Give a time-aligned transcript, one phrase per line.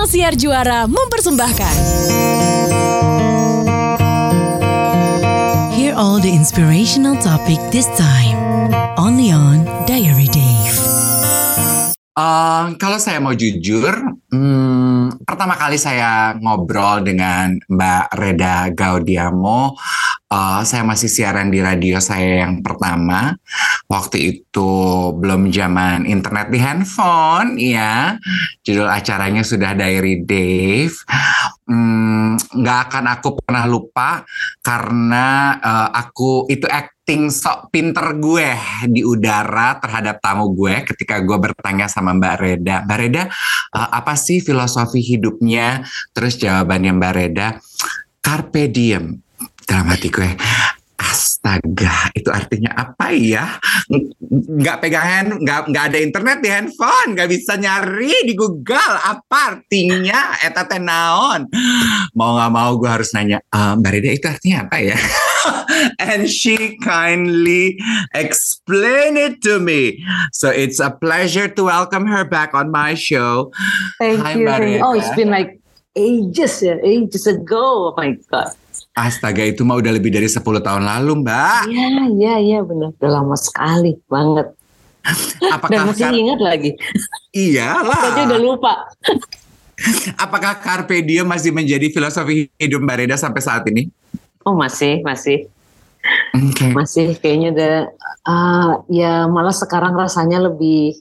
[0.00, 1.76] Ruang Siar Juara mempersembahkan.
[5.76, 8.40] Hear all the inspirational topic this time.
[8.96, 10.72] Only on Diary Dave.
[12.16, 13.92] Uh, kalau saya mau jujur,
[14.32, 14.79] hmm,
[15.22, 19.74] pertama kali saya ngobrol dengan Mbak Reda Gaudiamo,
[20.30, 23.34] uh, saya masih siaran di radio saya yang pertama.
[23.90, 24.70] Waktu itu
[25.18, 28.14] belum zaman internet di handphone, ya.
[28.62, 30.94] Judul acaranya sudah Diary Dave.
[31.66, 34.22] Hmm, nggak akan aku pernah lupa
[34.62, 36.70] karena uh, aku itu
[37.10, 38.54] acting sok pinter gue
[38.86, 42.86] di udara terhadap tamu gue ketika gue bertanya sama Mbak Reda.
[42.86, 43.26] Mbak Reda,
[43.74, 45.82] uh, apa sih filosofi hidupnya?
[46.14, 47.58] Terus jawabannya Mbak Reda,
[48.22, 49.18] carpe diem.
[49.66, 50.38] Dalam hati gue,
[51.40, 53.56] astaga, itu artinya apa ya?
[54.28, 59.56] Nggak pegang hand, nggak, nggak ada internet di handphone, nggak bisa nyari di Google apa
[59.56, 60.36] artinya?
[60.44, 61.48] Eta naon?
[62.12, 64.98] Mau nggak mau gue harus nanya, e, Mbak Reda itu artinya apa ya?
[65.98, 67.80] and she kindly
[68.12, 70.04] explained it to me.
[70.36, 73.48] So it's a pleasure to welcome her back on my show.
[73.96, 74.84] Thank Hi, you.
[74.84, 75.56] Oh, it's been like
[75.94, 77.90] ages, ages ago.
[77.90, 78.54] Oh my God.
[78.94, 81.70] Astaga itu mah udah lebih dari 10 tahun lalu mbak.
[81.70, 84.50] Iya iya iya benar udah lama sekali banget.
[85.54, 86.70] Apakah Dan masih ingat lagi.
[87.32, 88.02] Iyalah.
[88.12, 88.74] Saya udah lupa.
[90.20, 93.88] Apakah Carpe Diem masih menjadi filosofi hidup Mbak Reda sampai saat ini?
[94.44, 95.48] Oh masih masih.
[96.32, 96.72] Okay.
[96.72, 97.76] Masih kayaknya udah
[98.28, 101.00] uh, ya malah sekarang rasanya lebih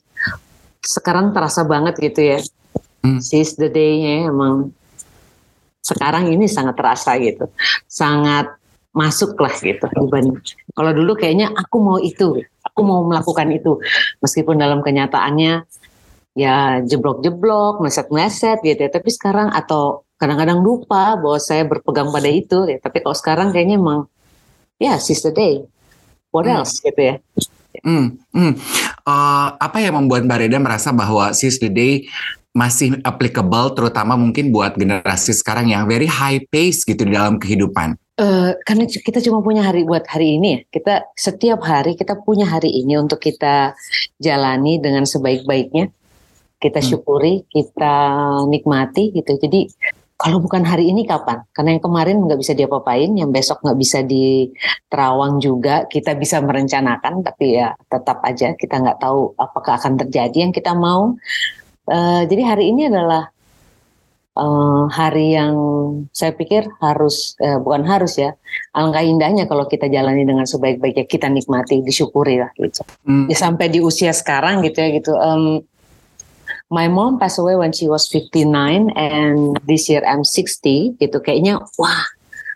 [0.80, 2.40] sekarang terasa banget gitu ya.
[3.04, 3.20] Hmm.
[3.20, 4.72] Seize the day-nya emang
[5.80, 7.48] sekarang ini sangat terasa gitu,
[7.90, 8.52] sangat
[8.90, 10.42] masuk lah gitu dibanding
[10.80, 13.84] kalau dulu kayaknya aku mau itu, aku mau melakukan itu,
[14.24, 15.68] meskipun dalam kenyataannya
[16.40, 22.64] ya jeblok-jeblok, meset-meset gitu ya, tapi sekarang atau kadang-kadang lupa bahwa saya berpegang pada itu,
[22.64, 22.80] ya.
[22.80, 24.08] tapi kalau sekarang kayaknya emang
[24.80, 25.68] ya yeah, sister day,
[26.32, 26.64] what hmm.
[26.64, 27.16] else gitu ya.
[27.84, 28.56] Hmm, hmm.
[29.04, 32.08] Uh, apa yang membuat Mbak Reda merasa bahwa Sis the Day
[32.54, 37.94] masih applicable terutama mungkin buat generasi sekarang yang very high pace gitu di dalam kehidupan?
[38.20, 40.60] Uh, karena kita cuma punya hari buat hari ini ya.
[40.68, 43.78] Kita setiap hari kita punya hari ini untuk kita
[44.20, 45.88] jalani dengan sebaik-baiknya.
[46.60, 46.88] Kita hmm.
[46.92, 47.96] syukuri, kita
[48.52, 49.40] nikmati gitu.
[49.40, 49.72] Jadi
[50.20, 51.48] kalau bukan hari ini kapan?
[51.56, 54.52] Karena yang kemarin nggak bisa diapa-apain, yang besok nggak bisa di
[54.92, 55.88] terawang juga.
[55.88, 60.76] Kita bisa merencanakan, tapi ya tetap aja kita nggak tahu apakah akan terjadi yang kita
[60.76, 61.16] mau
[61.90, 63.34] Uh, jadi hari ini adalah
[64.40, 65.56] uh, hari yang
[66.14, 68.38] saya pikir harus uh, bukan harus ya
[68.72, 72.86] alangkah indahnya kalau kita jalani dengan sebaik-baiknya kita nikmati disyukuri lah gitu.
[73.04, 73.28] Hmm.
[73.28, 75.12] ya, sampai di usia sekarang gitu ya gitu.
[75.18, 75.66] Um,
[76.72, 81.18] my mom passed away when she was 59 and this year I'm 60 gitu.
[81.20, 82.02] Kayaknya wah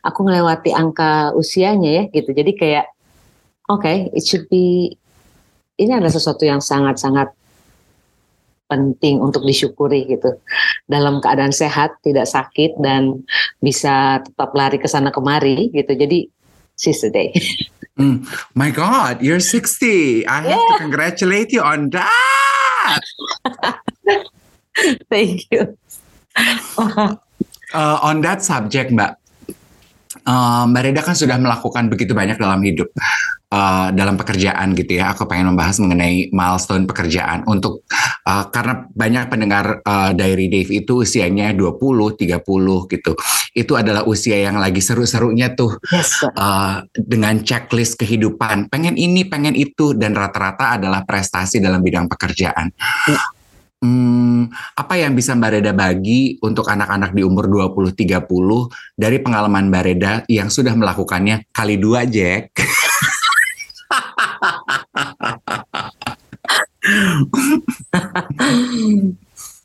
[0.06, 2.32] aku melewati angka usianya ya gitu.
[2.32, 2.86] Jadi kayak
[3.68, 4.96] oke okay, it should be
[5.74, 7.34] ini adalah sesuatu yang sangat-sangat
[8.73, 10.41] penting untuk disyukuri gitu.
[10.89, 13.22] Dalam keadaan sehat, tidak sakit dan
[13.61, 15.94] bisa tetap lari ke sana kemari gitu.
[15.94, 16.25] Jadi
[16.73, 17.29] she's the day.
[17.94, 18.25] Mm,
[18.57, 20.25] my God, you're 60.
[20.25, 23.01] I have to congratulate you on that.
[25.13, 25.78] Thank you.
[27.78, 29.13] uh, on that subject, Mbak,
[30.28, 32.89] uh, Mbak Reda kan sudah melakukan begitu banyak dalam hidup
[33.53, 35.13] uh, dalam pekerjaan gitu ya.
[35.13, 37.85] Aku pengen membahas mengenai milestone pekerjaan untuk
[38.25, 42.41] uh, karena banyak pendengar uh, Diary Dave itu usianya 20, 30
[42.89, 43.11] gitu.
[43.53, 48.73] Itu adalah usia yang lagi seru-serunya tuh yes, uh, dengan checklist kehidupan.
[48.73, 52.73] Pengen ini, pengen itu dan rata-rata adalah prestasi dalam bidang pekerjaan.
[53.05, 53.22] Ya.
[53.84, 54.48] Hmm,
[54.80, 58.24] apa yang bisa Mbak Reda bagi untuk anak-anak di umur 20-30
[58.96, 62.56] dari pengalaman Mbak Reda yang sudah melakukannya kali dua, Jack?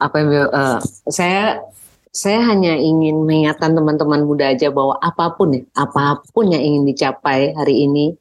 [0.03, 1.63] apa yang uh, saya
[2.11, 6.91] saya hanya ingin mengingatkan teman-teman muda aja bahwa apa pun ya, apa pun yang ingin
[6.91, 8.19] dicapai hari ini,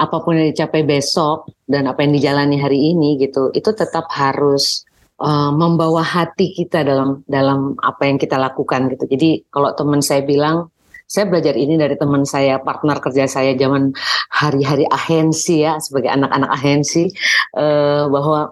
[0.00, 4.88] apa pun yang dicapai besok dan apa yang dijalani hari ini gitu, itu tetap harus
[5.20, 9.04] uh, membawa hati kita dalam dalam apa yang kita lakukan gitu.
[9.08, 10.68] Jadi kalau teman saya bilang
[11.06, 13.94] saya belajar ini dari teman saya, partner kerja saya zaman
[14.26, 17.14] hari-hari ahensi ya, sebagai anak-anak ahensi,
[17.54, 18.50] uh, bahwa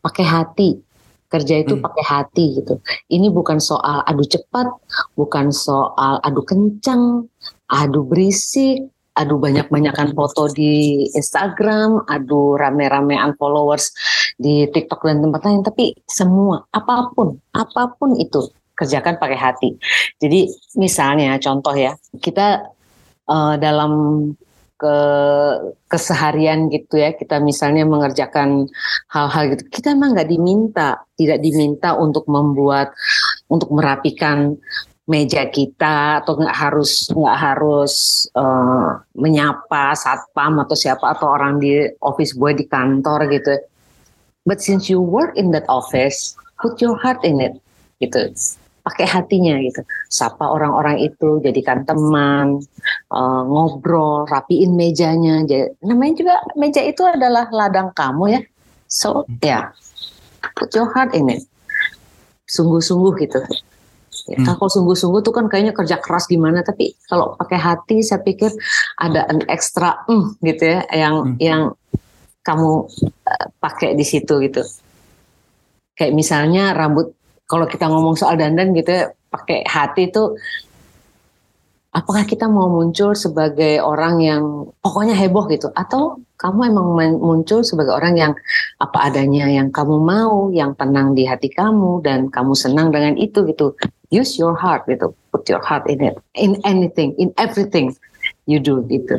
[0.00, 0.70] pakai hati,
[1.28, 1.84] kerja itu hmm.
[1.84, 2.80] pakai hati gitu.
[3.12, 4.72] Ini bukan soal adu cepat,
[5.20, 7.28] bukan soal adu kencang,
[7.68, 13.92] adu berisik, adu banyak-banyakan foto di Instagram, adu rame-ramean followers
[14.40, 19.70] di TikTok dan tempat lain, tapi semua apa pun, apa pun itu kerjakan pakai hati.
[20.16, 20.48] Jadi
[20.80, 22.64] misalnya contoh ya, kita
[23.28, 23.92] uh, dalam
[24.82, 24.96] ke
[25.86, 28.66] keseharian gitu ya kita misalnya mengerjakan
[29.14, 32.90] hal-hal gitu kita emang nggak diminta tidak diminta untuk membuat
[33.46, 34.58] untuk merapikan
[35.10, 41.90] meja kita atau nggak harus nggak harus uh, menyapa satpam atau siapa atau orang di
[41.98, 43.58] office boy di kantor gitu
[44.46, 47.58] but since you work in that office put your heart in it
[47.98, 48.30] gitu
[48.82, 49.82] pakai hatinya gitu.
[50.10, 52.60] Sapa orang-orang itu, jadikan teman,
[53.14, 55.42] uh, ngobrol, rapiin mejanya.
[55.46, 58.40] Jadi, namanya juga meja itu adalah ladang kamu ya.
[58.90, 59.64] So ya, yeah,
[60.58, 61.46] put your heart in it.
[62.50, 63.40] Sungguh-sungguh gitu.
[64.32, 64.48] Ya, hmm.
[64.48, 68.48] Kalau sungguh-sungguh tuh kan kayaknya kerja keras gimana, tapi kalau pakai hati saya pikir
[68.96, 71.36] ada an ekstra mm, gitu ya, yang hmm.
[71.36, 71.62] yang
[72.40, 72.88] kamu
[73.28, 74.64] uh, pakai di situ gitu.
[75.92, 77.12] Kayak misalnya rambut
[77.44, 80.32] kalau kita ngomong soal dandan gitu ya, pakai hati itu
[81.92, 84.42] apakah kita mau muncul sebagai orang yang
[84.80, 86.88] pokoknya heboh gitu atau kamu emang
[87.20, 88.32] muncul sebagai orang yang
[88.80, 93.44] apa adanya yang kamu mau yang tenang di hati kamu dan kamu senang dengan itu
[93.44, 93.76] gitu
[94.12, 97.90] use your heart gitu put your heart in it in anything in everything
[98.46, 99.18] you do gitu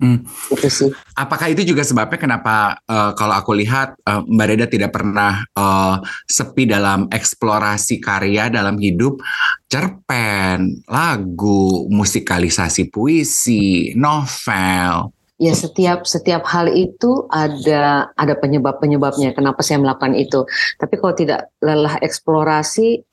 [0.00, 0.24] Hmm.
[0.48, 0.88] Itu sih.
[1.12, 6.00] Apakah itu juga sebabnya kenapa uh, kalau aku lihat uh, Mbak Reda tidak pernah uh,
[6.24, 9.20] sepi dalam eksplorasi karya dalam hidup,
[9.68, 15.12] cerpen, lagu, musikalisasi puisi, novel.
[15.36, 20.48] Ya setiap setiap hal itu ada ada penyebab penyebabnya kenapa saya melakukan itu.
[20.80, 23.04] Tapi kalau tidak lelah eksplorasi,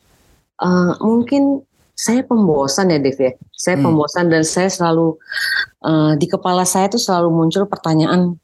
[0.61, 1.63] uh, mungkin
[1.97, 3.33] saya pembosan ya Dev ya.
[3.57, 3.85] Saya hmm.
[3.89, 5.17] pembosan dan saya selalu
[5.81, 8.37] uh, di kepala saya tuh selalu muncul pertanyaan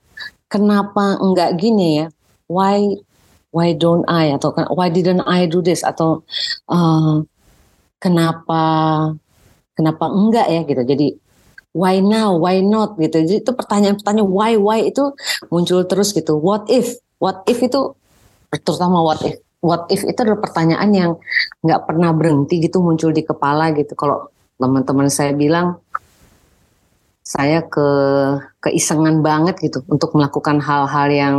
[0.49, 2.07] kenapa enggak gini ya?
[2.49, 2.97] Why
[3.53, 6.25] why don't I atau why didn't I do this atau
[6.65, 7.21] uh,
[8.01, 8.61] kenapa
[9.77, 10.81] kenapa enggak ya gitu.
[10.81, 11.07] Jadi
[11.77, 13.21] why now, why not gitu.
[13.21, 15.13] Jadi itu pertanyaan-pertanyaan why why itu
[15.53, 16.41] muncul terus gitu.
[16.41, 16.97] What if?
[17.21, 17.93] What if itu
[18.65, 21.11] terutama what if what if itu adalah pertanyaan yang
[21.63, 23.95] nggak pernah berhenti gitu muncul di kepala gitu.
[23.95, 24.27] Kalau
[24.59, 25.79] teman-teman saya bilang
[27.23, 27.87] saya ke
[28.59, 31.35] keisengan banget gitu untuk melakukan hal-hal yang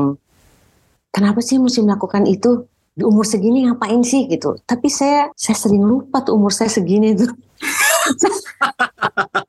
[1.13, 2.65] kenapa sih mesti melakukan itu
[2.97, 4.57] di umur segini ngapain sih gitu.
[4.65, 7.29] Tapi saya saya sering lupa tuh umur saya segini tuh.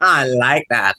[0.02, 0.96] I like that.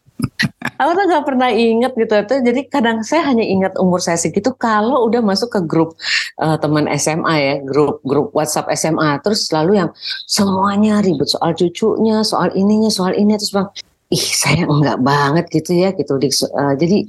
[0.77, 2.15] Aku tuh gak pernah inget gitu.
[2.29, 5.97] Tuh, jadi kadang saya hanya ingat umur saya segitu kalau udah masuk ke grup
[6.41, 9.21] uh, teman SMA ya, grup grup WhatsApp SMA.
[9.25, 9.91] Terus selalu yang
[10.29, 13.37] semuanya ribut soal cucunya, soal ininya, soal ini.
[13.41, 13.69] Terus bang,
[14.13, 16.19] ih saya enggak banget gitu ya gitu.
[16.19, 17.07] Uh, jadi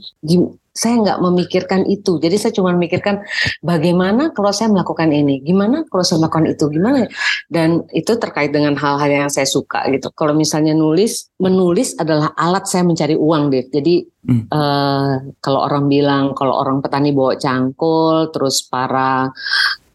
[0.77, 2.21] saya nggak memikirkan itu.
[2.21, 3.25] Jadi saya cuma memikirkan
[3.65, 7.09] bagaimana kalau saya melakukan ini, gimana kalau saya melakukan itu, gimana.
[7.49, 10.13] Dan itu terkait dengan hal-hal yang saya suka gitu.
[10.13, 13.65] Kalau misalnya nulis, menulis adalah alat saya mencari uang deh.
[13.73, 14.53] Jadi hmm.
[14.53, 19.33] uh, kalau orang bilang, kalau orang petani bawa cangkul, terus para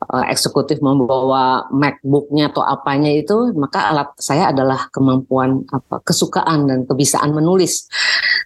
[0.09, 6.85] uh, eksekutif membawa MacBooknya atau apanya itu, maka alat saya adalah kemampuan apa kesukaan dan
[6.85, 7.87] kebisaan menulis.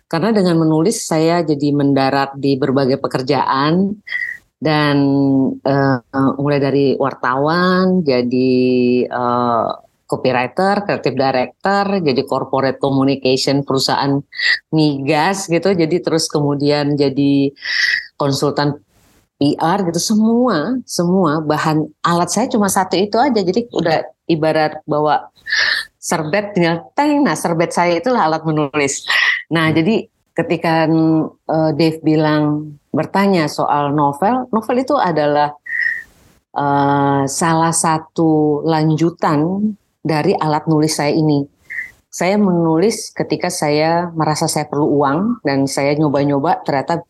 [0.06, 3.98] Karena dengan menulis saya jadi mendarat di berbagai pekerjaan
[4.56, 4.96] dan
[5.60, 5.98] uh,
[6.40, 8.54] mulai dari wartawan, jadi
[9.10, 9.68] uh,
[10.06, 14.22] copywriter, creative director, jadi corporate communication perusahaan
[14.70, 17.50] migas gitu, jadi terus kemudian jadi
[18.14, 18.86] konsultan
[19.37, 23.40] PR gitu semua semua bahan alat saya cuma satu itu aja.
[23.40, 24.00] Jadi udah
[24.33, 25.28] ibarat bawa
[26.00, 27.21] serbet tinggal teng.
[27.25, 29.05] Nah serbet saya itulah alat menulis.
[29.52, 35.52] Nah jadi ketika uh, Dave bilang bertanya soal novel novel itu adalah
[36.57, 41.45] uh, salah satu lanjutan dari alat nulis saya ini.
[42.09, 47.05] Saya menulis ketika saya merasa saya perlu uang dan saya nyoba-nyoba ternyata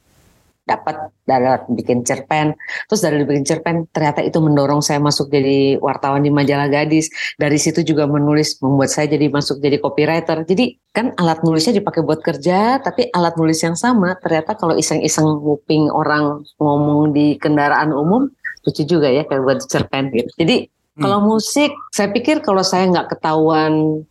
[0.66, 1.46] dapat dari
[1.78, 2.58] bikin cerpen.
[2.90, 7.06] Terus dari bikin cerpen ternyata itu mendorong saya masuk jadi wartawan di majalah gadis.
[7.38, 10.42] Dari situ juga menulis membuat saya jadi masuk jadi copywriter.
[10.42, 14.18] Jadi kan alat nulisnya dipakai buat kerja tapi alat nulis yang sama.
[14.18, 18.26] Ternyata kalau iseng-iseng nguping orang ngomong di kendaraan umum
[18.66, 20.30] lucu juga ya kayak buat cerpen gitu.
[20.34, 21.02] Jadi hmm.
[21.06, 24.02] kalau musik saya pikir kalau saya nggak ketahuan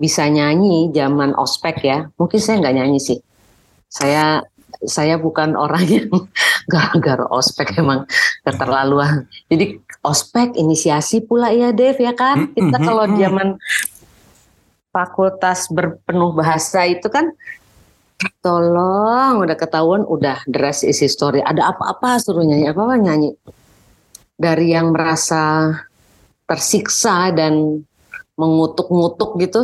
[0.00, 3.20] bisa nyanyi zaman ospek ya mungkin saya nggak nyanyi sih.
[3.92, 4.42] Saya
[4.82, 6.10] saya bukan orang yang
[6.72, 8.08] gara-gara ospek emang
[8.42, 9.30] keterlaluan.
[9.46, 12.50] Jadi ospek inisiasi pula ya Dev ya kan.
[12.50, 13.48] Hmm, Kita hmm, kalau hmm, zaman
[14.94, 17.34] fakultas berpenuh bahasa itu kan
[18.40, 23.34] tolong udah ketahuan udah dress isi story ada apa-apa suruh nyanyi apa-apa nyanyi
[24.38, 25.74] dari yang merasa
[26.46, 27.82] tersiksa dan
[28.38, 29.60] mengutuk-ngutuk gitu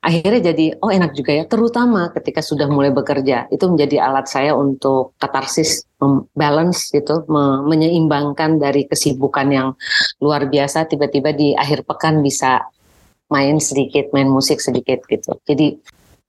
[0.00, 1.44] akhirnya jadi oh enak juga ya.
[1.44, 5.84] Terutama ketika sudah mulai bekerja itu menjadi alat saya untuk katarsis
[6.32, 9.68] balance gitu me menyeimbangkan dari kesibukan yang
[10.24, 12.64] luar biasa tiba-tiba di akhir pekan bisa
[13.28, 15.36] main sedikit main musik sedikit gitu.
[15.44, 15.76] Jadi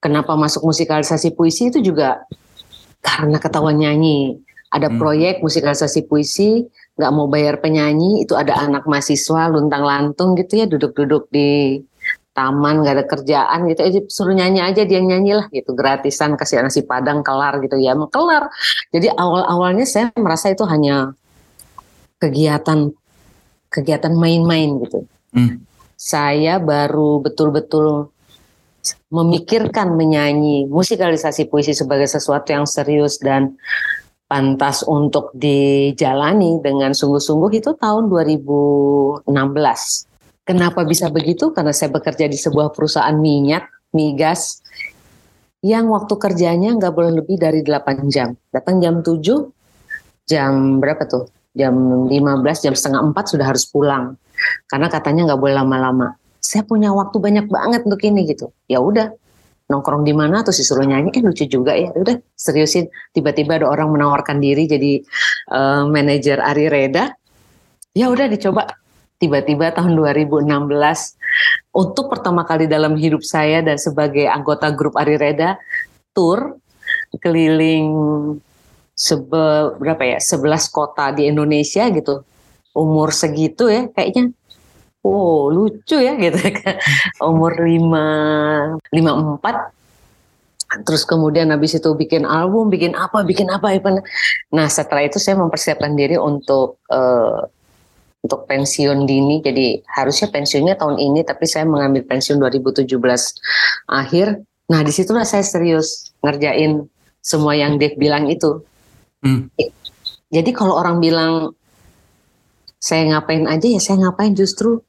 [0.04, 2.28] kenapa masuk musikalisasi puisi itu juga
[3.00, 4.38] karena ketahuan nyanyi.
[4.72, 5.00] Ada hmm.
[5.00, 6.64] proyek musikalisasi puisi
[6.96, 11.80] nggak mau bayar penyanyi itu ada anak mahasiswa luntang lantung gitu ya duduk-duduk di
[12.32, 16.64] taman gak ada kerjaan gitu aja suruh nyanyi aja dia nyanyi lah gitu gratisan kasih
[16.64, 18.48] nasi padang kelar gitu ya kelar.
[18.96, 21.12] Jadi awal awalnya saya merasa itu hanya
[22.22, 22.94] kegiatan
[23.72, 25.08] kegiatan main-main gitu.
[25.32, 25.64] Hmm.
[25.96, 28.12] saya baru betul-betul
[29.08, 33.56] memikirkan menyanyi musikalisasi puisi sebagai sesuatu yang serius dan
[34.28, 39.24] pantas untuk dijalani dengan sungguh-sungguh itu tahun 2016
[40.52, 41.56] Kenapa bisa begitu?
[41.56, 44.60] Karena saya bekerja di sebuah perusahaan minyak, migas,
[45.64, 48.36] yang waktu kerjanya nggak boleh lebih dari 8 jam.
[48.52, 49.48] Datang jam 7,
[50.28, 51.32] jam berapa tuh?
[51.56, 51.72] Jam
[52.12, 54.20] 15, jam setengah 4 sudah harus pulang.
[54.68, 56.20] Karena katanya nggak boleh lama-lama.
[56.44, 58.52] Saya punya waktu banyak banget untuk ini gitu.
[58.68, 59.16] Ya udah,
[59.72, 63.96] nongkrong di mana terus disuruh nyanyi eh lucu juga ya udah seriusin tiba-tiba ada orang
[63.96, 65.00] menawarkan diri jadi
[65.48, 67.16] uh, manajer Ari Reda
[67.96, 68.68] ya udah dicoba
[69.22, 70.50] tiba-tiba tahun 2016
[71.72, 75.62] untuk pertama kali dalam hidup saya dan sebagai anggota grup Ari Reda
[76.12, 76.58] tour
[77.22, 77.88] keliling
[78.98, 82.26] sebe, berapa ya 11 kota di Indonesia gitu.
[82.72, 84.34] Umur segitu ya kayaknya.
[85.06, 86.38] Oh lucu ya gitu.
[87.32, 93.76] Umur 5 54 terus kemudian habis itu bikin album bikin apa bikin apa
[94.56, 97.44] nah setelah itu saya mempersiapkan diri untuk uh,
[98.22, 99.42] untuk pensiun dini.
[99.42, 102.88] Jadi harusnya pensiunnya tahun ini, tapi saya mengambil pensiun 2017
[103.90, 104.42] akhir.
[104.72, 106.86] Nah di situlah saya serius ngerjain
[107.22, 108.64] semua yang Dave bilang itu.
[109.22, 109.50] Hmm.
[110.32, 111.54] Jadi kalau orang bilang
[112.82, 114.82] saya ngapain aja ya saya ngapain justru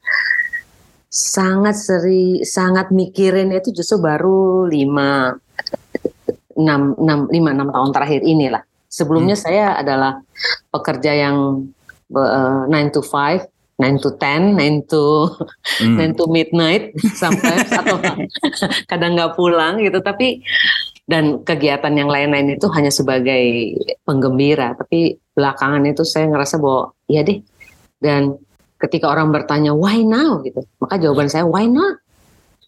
[1.13, 5.37] sangat seri sangat mikirin itu justru baru lima
[6.57, 9.45] enam enam lima enam tahun terakhir inilah sebelumnya hmm.
[9.45, 10.25] saya adalah
[10.73, 11.69] pekerja yang
[12.15, 13.47] uh, to five,
[13.81, 15.33] nine to ten, nine to
[15.81, 15.97] hmm.
[15.97, 17.99] nine to midnight sampai atau
[18.87, 19.99] kadang nggak pulang gitu.
[20.05, 20.45] Tapi
[21.09, 23.77] dan kegiatan yang lain-lain itu hanya sebagai
[24.07, 24.77] penggembira.
[24.79, 27.43] Tapi belakangan itu saya ngerasa bahwa ya deh.
[28.03, 28.39] Dan
[28.83, 30.43] ketika orang bertanya why now?
[30.43, 30.63] gitu.
[30.83, 31.99] Maka jawaban saya why not?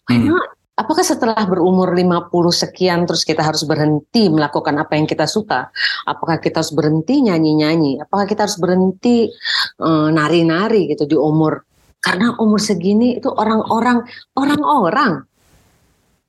[0.07, 0.31] Why hmm.
[0.31, 5.71] not apakah setelah berumur 50 sekian terus kita harus berhenti melakukan apa yang kita suka?
[6.03, 8.03] Apakah kita harus berhenti nyanyi-nyanyi?
[8.03, 9.31] Apakah kita harus berhenti
[9.79, 11.63] nari nari-nari gitu di umur
[12.05, 14.05] karena umur segini itu orang-orang
[14.37, 15.25] orang-orang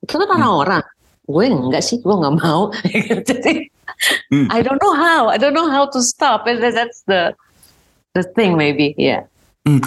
[0.00, 0.32] itu kan hmm.
[0.40, 0.82] orang-orang
[1.28, 2.72] gue enggak sih gue nggak mau
[3.28, 3.68] jadi
[4.32, 4.48] hmm.
[4.48, 7.36] I don't know how I don't know how to stop that's the
[8.16, 9.28] the thing maybe yeah
[9.68, 9.84] hmm.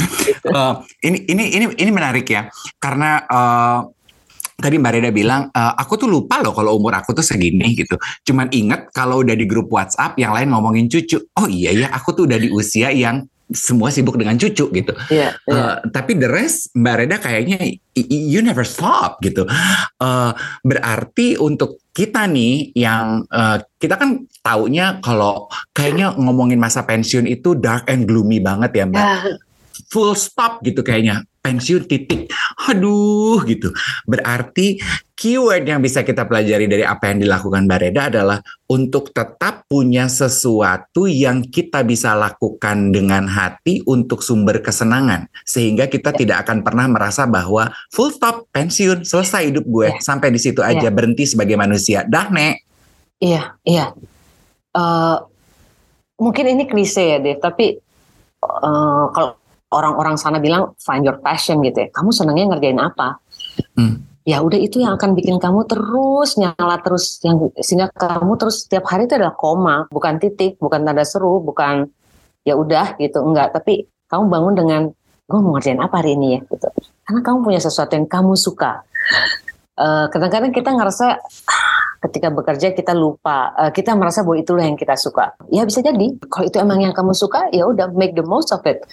[0.53, 3.89] uh, ini ini ini ini menarik ya karena uh,
[4.59, 7.95] tadi Mbak Reda bilang, e, aku tuh lupa loh kalau umur aku tuh segini gitu.
[8.27, 11.17] Cuman inget kalau udah di grup WhatsApp yang lain ngomongin cucu.
[11.39, 14.93] Oh iya ya, aku tuh udah di usia yang semua sibuk dengan cucu gitu.
[15.09, 15.81] Yeah, yeah.
[15.81, 19.49] Uh, tapi the rest Mbak Reda kayaknya you never stop gitu.
[19.97, 27.25] Uh, berarti untuk kita nih yang uh, kita kan taunya kalau kayaknya ngomongin masa pensiun
[27.25, 29.01] itu dark and gloomy banget ya Mbak.
[29.01, 29.48] Yeah.
[29.89, 32.29] Full stop gitu kayaknya pensiun titik.
[32.69, 33.71] Aduh gitu.
[34.05, 34.77] Berarti
[35.15, 38.37] keyword yang bisa kita pelajari dari apa yang dilakukan Mbak Reda adalah
[38.69, 45.25] untuk tetap punya sesuatu yang kita bisa lakukan dengan hati untuk sumber kesenangan.
[45.47, 46.17] Sehingga kita ya.
[46.21, 49.99] tidak akan pernah merasa bahwa full stop pensiun selesai hidup gue ya.
[50.03, 50.93] sampai di situ aja ya.
[50.93, 52.05] berhenti sebagai manusia.
[52.05, 52.61] Dah Nek.
[53.19, 53.91] Iya, iya.
[54.71, 55.19] Uh,
[56.15, 57.75] mungkin ini klise ya Dave, tapi
[58.43, 59.38] uh, kalau
[59.69, 61.89] orang-orang sana bilang find your passion gitu ya.
[61.93, 63.21] Kamu senangnya ngerjain apa?
[63.77, 64.05] Hmm.
[64.27, 68.85] Ya udah itu yang akan bikin kamu terus nyala terus yang sehingga kamu terus setiap
[68.85, 71.89] hari itu adalah koma, bukan titik, bukan tanda seru, bukan
[72.45, 74.81] ya udah gitu enggak, tapi kamu bangun dengan
[75.29, 76.69] gue mau ngerjain apa hari ini ya gitu.
[77.05, 78.85] Karena kamu punya sesuatu yang kamu suka.
[79.79, 81.23] Uh, kadang-kadang kita ngerasa
[81.99, 86.15] ketika bekerja kita lupa uh, kita merasa bahwa itulah yang kita suka ya bisa jadi
[86.31, 88.83] kalau itu emang yang kamu suka ya udah make the most of it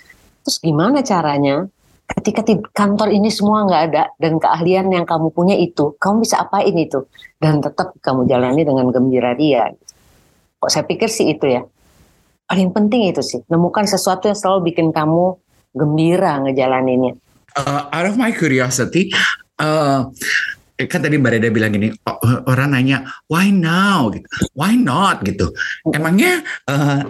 [0.47, 1.67] Terus gimana caranya
[2.07, 6.39] ketika di kantor ini semua nggak ada dan keahlian yang kamu punya itu, kamu bisa
[6.39, 7.03] apain itu
[7.43, 9.75] dan tetap kamu jalani dengan gembira dia.
[10.63, 11.67] Kok saya pikir sih itu ya.
[12.47, 15.35] Paling penting itu sih, nemukan sesuatu yang selalu bikin kamu
[15.75, 17.19] gembira ngejalaninnya.
[17.57, 19.11] uh, out of my curiosity,
[19.59, 20.05] uh,
[20.85, 21.89] kan tadi Mbak Reda bilang gini,
[22.45, 24.13] orang nanya, why now?
[24.13, 24.29] Gitu.
[24.53, 25.25] Why not?
[25.25, 25.57] gitu.
[25.89, 27.09] Emangnya uh,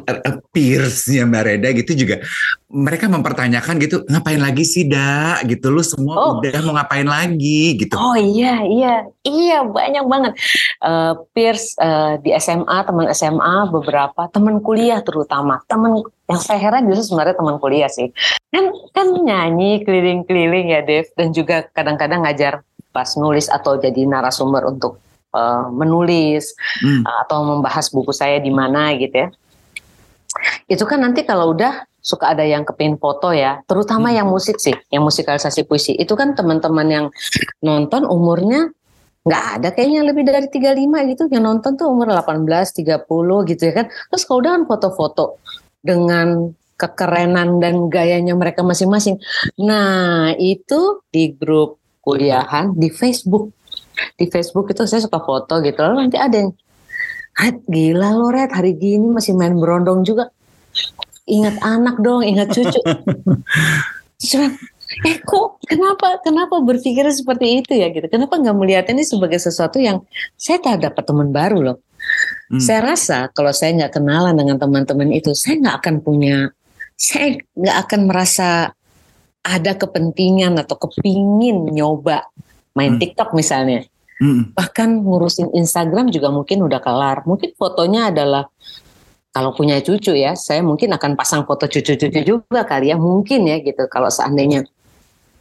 [0.55, 2.23] peersnya Mbak Reda gitu juga,
[2.71, 5.43] mereka mempertanyakan gitu, ngapain lagi sih, Da?
[5.43, 6.33] Gitu, lu semua oh.
[6.39, 7.75] udah mau ngapain lagi?
[7.75, 7.95] gitu.
[7.99, 8.95] Oh iya, iya,
[9.27, 10.33] iya banyak banget.
[10.79, 16.87] Uh, peers uh, di SMA, teman SMA, beberapa, teman kuliah terutama, teman yang saya heran
[16.91, 18.11] justru sebenarnya teman kuliah sih.
[18.51, 22.63] Kan, kan nyanyi keliling-keliling ya, Dev, dan juga kadang-kadang ngajar
[22.97, 24.97] pas nulis atau jadi narasumber untuk
[25.37, 27.05] uh, menulis hmm.
[27.05, 29.29] uh, atau membahas buku saya di mana gitu ya.
[30.65, 34.17] Itu kan nanti kalau udah suka ada yang kepin foto ya, terutama hmm.
[34.17, 35.93] yang musik sih, yang musikalisasi puisi.
[35.93, 37.07] Itu kan teman-teman yang
[37.61, 38.73] nonton umurnya
[39.27, 43.73] nggak ada kayaknya lebih dari 35 gitu yang nonton tuh umur 18, 30 gitu ya
[43.77, 43.87] kan.
[44.09, 45.43] Terus kalau udah kan foto-foto
[45.85, 49.17] dengan kekerenan dan gayanya mereka masing-masing.
[49.59, 53.51] Nah, itu di grup kuliahan di Facebook.
[54.15, 55.83] Di Facebook itu saya suka foto gitu.
[55.83, 56.55] Lalu nanti ada yang,
[57.67, 60.31] gila lo Red hari gini masih main berondong juga.
[61.27, 62.79] Ingat anak dong, ingat cucu.
[64.31, 64.47] Cuma,
[65.05, 68.07] eh kok kenapa kenapa berpikir seperti itu ya gitu?
[68.07, 70.07] Kenapa nggak melihat ini sebagai sesuatu yang
[70.39, 71.79] saya tak dapat teman baru loh.
[72.47, 72.63] Hmm.
[72.63, 76.55] Saya rasa kalau saya nggak kenalan dengan teman-teman itu, saya nggak akan punya,
[76.95, 78.71] saya nggak akan merasa
[79.47, 82.27] ada kepentingan atau kepingin nyoba
[82.75, 83.01] main hmm.
[83.01, 83.87] TikTok misalnya.
[84.19, 84.51] Hmm.
[84.51, 87.23] Bahkan ngurusin Instagram juga mungkin udah kelar.
[87.23, 88.51] Mungkin fotonya adalah
[89.31, 93.61] kalau punya cucu ya, saya mungkin akan pasang foto cucu-cucu juga kali ya, mungkin ya
[93.61, 94.65] gitu kalau seandainya.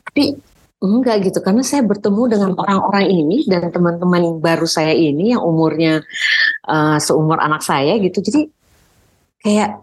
[0.04, 0.36] Tapi
[0.84, 6.04] enggak gitu karena saya bertemu dengan orang-orang ini dan teman-teman baru saya ini yang umurnya
[6.68, 8.20] uh, seumur anak saya gitu.
[8.20, 8.52] Jadi
[9.40, 9.80] kayak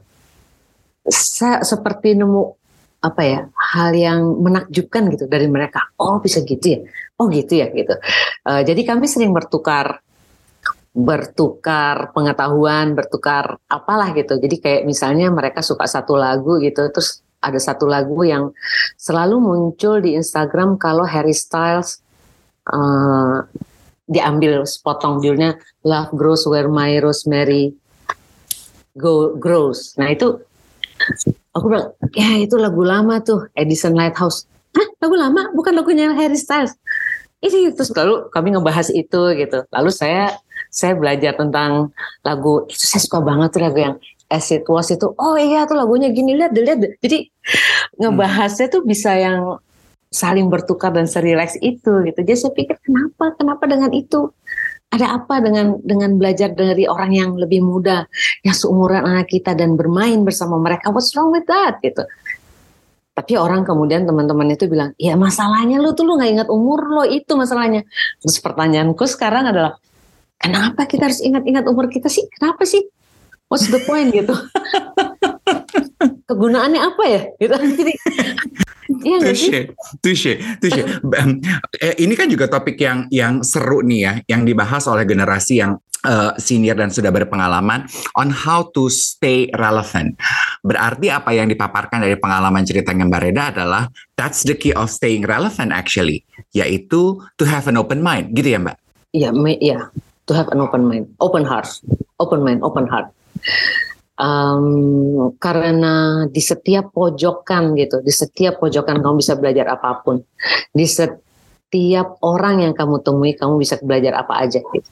[1.08, 2.54] saya seperti nemu
[3.02, 3.40] apa ya
[3.72, 5.80] hal yang menakjubkan gitu dari mereka.
[5.96, 6.80] Oh bisa gitu ya,
[7.16, 7.96] oh gitu ya gitu.
[8.44, 10.04] Uh, jadi kami sering bertukar
[10.92, 14.36] bertukar pengetahuan, bertukar apalah gitu.
[14.36, 18.52] Jadi kayak misalnya mereka suka satu lagu gitu, terus ada satu lagu yang
[19.00, 22.04] selalu muncul di Instagram kalau Harry Styles
[22.68, 23.40] uh,
[24.04, 27.72] diambil sepotong judulnya Love Grows Where My Rosemary
[28.92, 29.96] Go Grows.
[29.96, 30.38] Nah itu
[31.52, 34.48] Aku bilang, ya itu lagu lama tuh, Edison Lighthouse.
[34.72, 35.52] Hah, lagu lama?
[35.52, 36.72] Bukan lagunya Harry Styles.
[37.42, 39.66] Ini terus lalu kami ngebahas itu gitu.
[39.74, 40.38] Lalu saya
[40.72, 41.90] saya belajar tentang
[42.22, 43.94] lagu itu saya suka banget tuh lagu yang
[44.30, 45.10] As It Was itu.
[45.18, 46.80] Oh iya tuh lagunya gini lihat lihat.
[47.02, 47.28] Jadi
[48.00, 49.60] ngebahasnya tuh bisa yang
[50.08, 52.18] saling bertukar dan serileks itu gitu.
[52.22, 54.30] Jadi saya pikir kenapa kenapa dengan itu?
[54.92, 58.04] Ada apa dengan dengan belajar dari orang yang lebih muda
[58.44, 60.92] yang seumuran anak kita dan bermain bersama mereka?
[60.92, 61.80] What's wrong with that?
[61.80, 62.04] Gitu.
[63.12, 67.04] Tapi orang kemudian teman-teman itu bilang ya masalahnya lu tuh lu nggak ingat umur lo
[67.08, 67.88] itu masalahnya.
[68.20, 69.80] Terus pertanyaanku sekarang adalah
[70.36, 72.28] kenapa kita harus ingat-ingat umur kita sih?
[72.28, 72.84] Kenapa sih?
[73.48, 74.12] What's the point?
[74.12, 74.32] Gitu.
[76.28, 77.20] Kegunaannya apa ya?
[77.40, 77.56] Gitu.
[77.80, 77.92] Jadi
[79.02, 79.18] Iya
[79.98, 80.82] tushe, tushe.
[81.82, 85.78] Eh, ini kan juga topik yang yang seru nih ya, yang dibahas oleh generasi yang
[86.06, 90.14] uh, senior dan sudah berpengalaman on how to stay relevant.
[90.62, 93.82] Berarti apa yang dipaparkan dari pengalaman ceritanya Mbak Reda adalah
[94.14, 96.22] that's the key of staying relevant actually,
[96.54, 98.76] yaitu to have an open mind, gitu ya Mbak?
[99.12, 99.78] Iya, iya.
[100.30, 101.66] To have an open mind, open heart,
[102.22, 103.10] open mind, open heart
[104.18, 110.20] um, karena di setiap pojokan gitu, di setiap pojokan kamu bisa belajar apa pun,
[110.72, 114.90] di setiap orang yang kamu temui kamu bisa belajar apa aja gitu.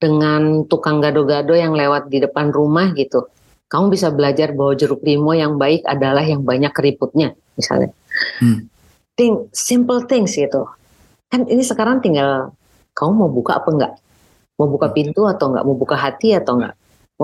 [0.00, 3.24] Dengan tukang gado-gado yang lewat di depan rumah gitu,
[3.72, 7.94] kamu bisa belajar bahwa jeruk limo yang baik adalah yang banyak keriputnya, misalnya.
[8.42, 8.68] Hmm.
[9.14, 10.68] Think simple things gitu.
[11.30, 12.52] Kan ini sekarang tinggal
[12.92, 13.92] kamu mau buka apa enggak?
[14.60, 15.64] Mau buka pintu atau enggak?
[15.66, 16.74] Mau buka hati atau enggak?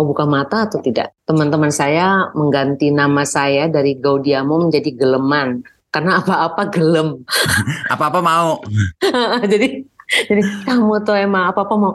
[0.00, 1.12] Mau buka mata atau tidak.
[1.28, 5.60] Teman-teman saya mengganti nama saya dari Gaudiamo menjadi Geleman
[5.92, 7.20] karena apa-apa gelem.
[7.92, 8.64] apa-apa mau.
[9.52, 9.84] jadi
[10.24, 11.94] jadi kamu tuh emang apa-apa mau.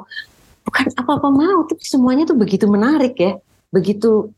[0.61, 3.41] Bukan apa-apa mau, tapi semuanya tuh begitu menarik ya.
[3.73, 4.29] Begitu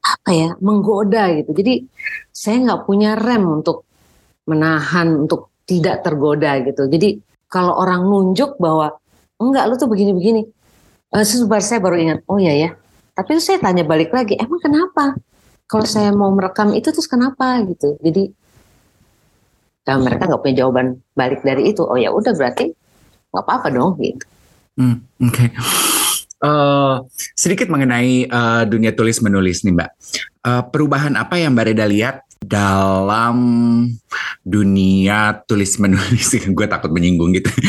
[0.00, 1.52] apa ya, menggoda gitu.
[1.52, 1.84] Jadi
[2.32, 3.84] saya nggak punya rem untuk
[4.48, 6.88] menahan untuk tidak tergoda gitu.
[6.88, 7.20] Jadi
[7.52, 8.96] kalau orang nunjuk bahwa
[9.36, 10.48] enggak lu tuh begini-begini,
[11.12, 11.24] uh,
[11.60, 12.70] saya baru ingat oh ya ya
[13.16, 15.16] tapi itu saya tanya balik lagi emang kenapa?
[15.66, 17.64] Kalau saya mau merekam itu terus kenapa?
[17.64, 17.96] Gitu.
[18.04, 18.28] Jadi
[19.88, 22.76] dan mereka nggak punya jawaban balik dari itu oh ya udah berarti
[23.32, 24.24] nggak apa-apa dong gitu.
[24.76, 25.32] Hmm, oke.
[25.32, 25.48] Okay.
[26.44, 26.94] uh, eh,
[27.32, 29.90] sedikit mengenai uh, dunia tulis menulis nih mbak.
[30.44, 33.36] Uh, perubahan apa yang mbak Reda lihat dalam
[34.44, 37.48] dunia tulis menulis gue takut menyinggung gitu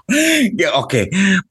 [0.60, 1.04] ya oke okay.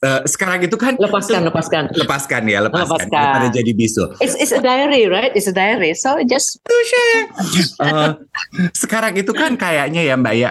[0.06, 3.12] uh, sekarang itu kan lepaskan lepaskan lepaskan ya lepaskan, lepaskan.
[3.12, 6.62] daripada jadi bisu it's, it's a diary right it's a diary so just
[7.82, 8.17] uh,
[8.75, 10.49] sekarang itu kan kayaknya ya mbak ya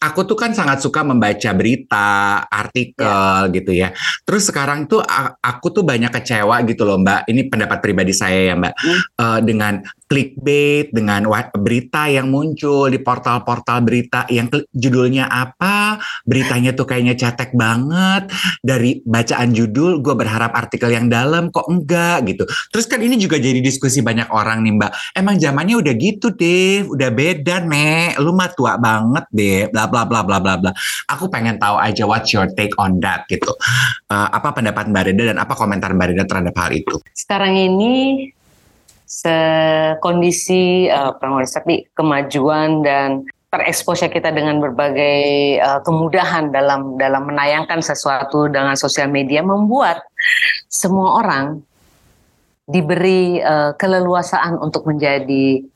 [0.00, 3.52] aku tuh kan sangat suka membaca berita, artikel ya.
[3.52, 3.88] gitu ya.
[4.24, 5.04] Terus sekarang tuh
[5.44, 7.28] aku tuh banyak kecewa gitu loh Mbak.
[7.28, 8.74] Ini pendapat pribadi saya ya Mbak.
[8.80, 9.00] Hmm.
[9.20, 9.74] Uh, dengan
[10.10, 17.54] clickbait, dengan berita yang muncul di portal-portal berita yang judulnya apa, beritanya tuh kayaknya cetek
[17.54, 18.26] banget.
[18.60, 22.44] Dari bacaan judul gue berharap artikel yang dalam kok enggak gitu.
[22.74, 24.92] Terus kan ini juga jadi diskusi banyak orang nih Mbak.
[25.14, 28.18] Emang zamannya udah gitu deh, udah beda nek.
[28.18, 29.60] Lu mah tua banget deh.
[29.70, 30.70] Bla bla bla bla bla bla.
[31.08, 33.54] Aku pengen tahu aja what's your take on that gitu.
[34.10, 36.98] Uh, apa pendapat Mbak Reda dan apa komentar Mbak Reda terhadap hal itu?
[37.14, 38.26] Sekarang ini
[39.10, 41.14] sekondisi uh,
[41.50, 49.10] tapi kemajuan dan tereksposnya kita dengan berbagai uh, kemudahan dalam dalam menayangkan sesuatu dengan sosial
[49.10, 50.06] media membuat
[50.70, 51.58] semua orang
[52.70, 55.66] diberi uh, keleluasaan untuk menjadi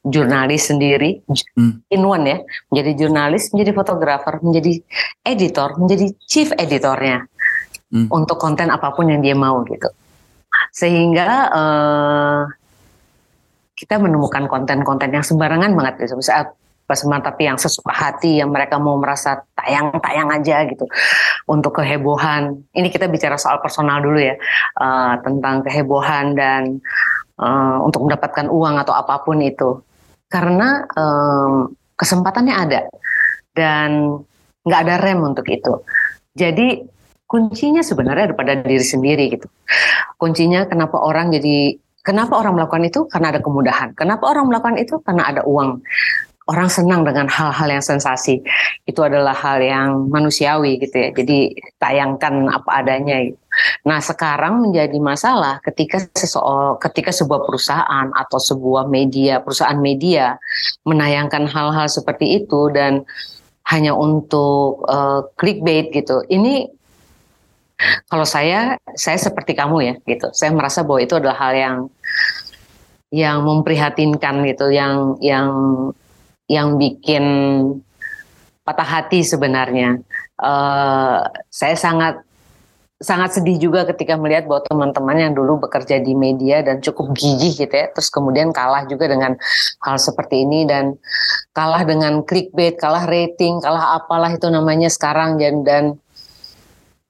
[0.00, 1.84] jurnalis sendiri hmm.
[1.92, 2.38] in one ya
[2.72, 4.80] menjadi jurnalis menjadi fotografer menjadi
[5.20, 7.28] editor menjadi chief editornya
[7.92, 8.08] hmm.
[8.08, 9.92] untuk konten apa pun yang dia mau gitu
[10.72, 12.42] sehingga uh,
[13.76, 16.56] kita menemukan konten-konten yang sembarangan banget gitu saat
[16.90, 20.90] pas tapi yang sesuka hati yang mereka mau merasa tayang-tayang aja gitu
[21.46, 24.34] untuk kehebohan ini kita bicara soal personal dulu ya
[24.82, 26.82] uh, tentang kehebohan dan
[27.38, 29.78] uh, untuk mendapatkan uang atau apa pun itu
[30.26, 32.80] karena um, kesempatannya ada
[33.54, 34.22] dan
[34.64, 35.84] nggak ada rem untuk itu.
[36.32, 36.86] Jadi
[37.26, 39.46] kuncinya sebenarnya ada pada diri sendiri gitu.
[40.16, 41.76] Kuncinya kenapa orang jadi
[42.06, 43.92] kenapa orang melakukan itu karena ada kemudahan.
[43.98, 45.82] Kenapa orang melakukan itu karena ada uang
[46.50, 48.42] orang senang dengan hal-hal yang sensasi.
[48.82, 51.08] Itu adalah hal yang manusiawi gitu ya.
[51.14, 53.22] Jadi tayangkan apa adanya.
[53.22, 53.38] Gitu.
[53.86, 60.42] Nah sekarang menjadi masalah ketika seseorang, ketika sebuah perusahaan atau sebuah media, perusahaan media
[60.82, 63.06] menayangkan hal-hal seperti itu dan
[63.70, 66.26] hanya untuk uh, clickbait gitu.
[66.26, 66.66] Ini
[68.10, 70.28] kalau saya, saya seperti kamu ya gitu.
[70.34, 71.76] Saya merasa bahwa itu adalah hal yang
[73.10, 75.48] yang memprihatinkan gitu, yang yang
[76.50, 77.22] yang bikin
[78.66, 80.02] patah hati sebenarnya.
[80.34, 82.26] Uh, saya sangat
[83.00, 87.64] sangat sedih juga ketika melihat bahwa teman-teman yang dulu bekerja di media dan cukup gigih
[87.64, 89.40] gitu ya, terus kemudian kalah juga dengan
[89.80, 91.00] hal seperti ini dan
[91.56, 95.84] kalah dengan clickbait, kalah rating, kalah apalah itu namanya sekarang dan dan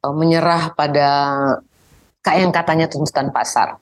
[0.07, 1.09] uh, menyerah pada
[2.23, 3.81] kayak yang katanya tuntutan pasar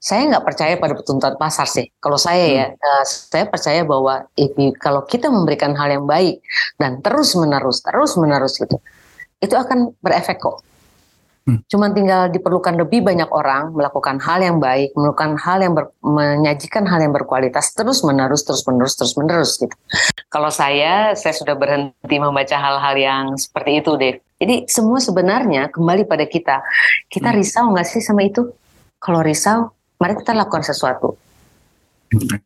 [0.00, 1.86] saya nggak percaya pada tuntutan pasar sih.
[2.00, 2.78] Kalau saya ya, hmm.
[2.78, 6.40] uh, saya percaya bahwa if you, kalau kita memberikan hal yang baik
[6.80, 8.76] dan terus menerus, terus menerus gitu,
[9.42, 10.62] itu akan berefek kok.
[11.46, 11.62] Hmm.
[11.70, 16.82] Cuman tinggal diperlukan lebih banyak orang melakukan hal yang baik, melakukan hal yang ber, menyajikan
[16.90, 19.70] hal yang berkualitas terus menerus, terus menerus, terus menerus gitu.
[20.26, 24.18] Kalau saya, saya sudah berhenti membaca hal-hal yang seperti itu deh.
[24.42, 26.66] Jadi semua sebenarnya kembali pada kita.
[27.06, 27.38] Kita hmm.
[27.38, 28.50] risau nggak sih sama itu?
[28.98, 31.16] Kalau risau, mari kita lakukan sesuatu.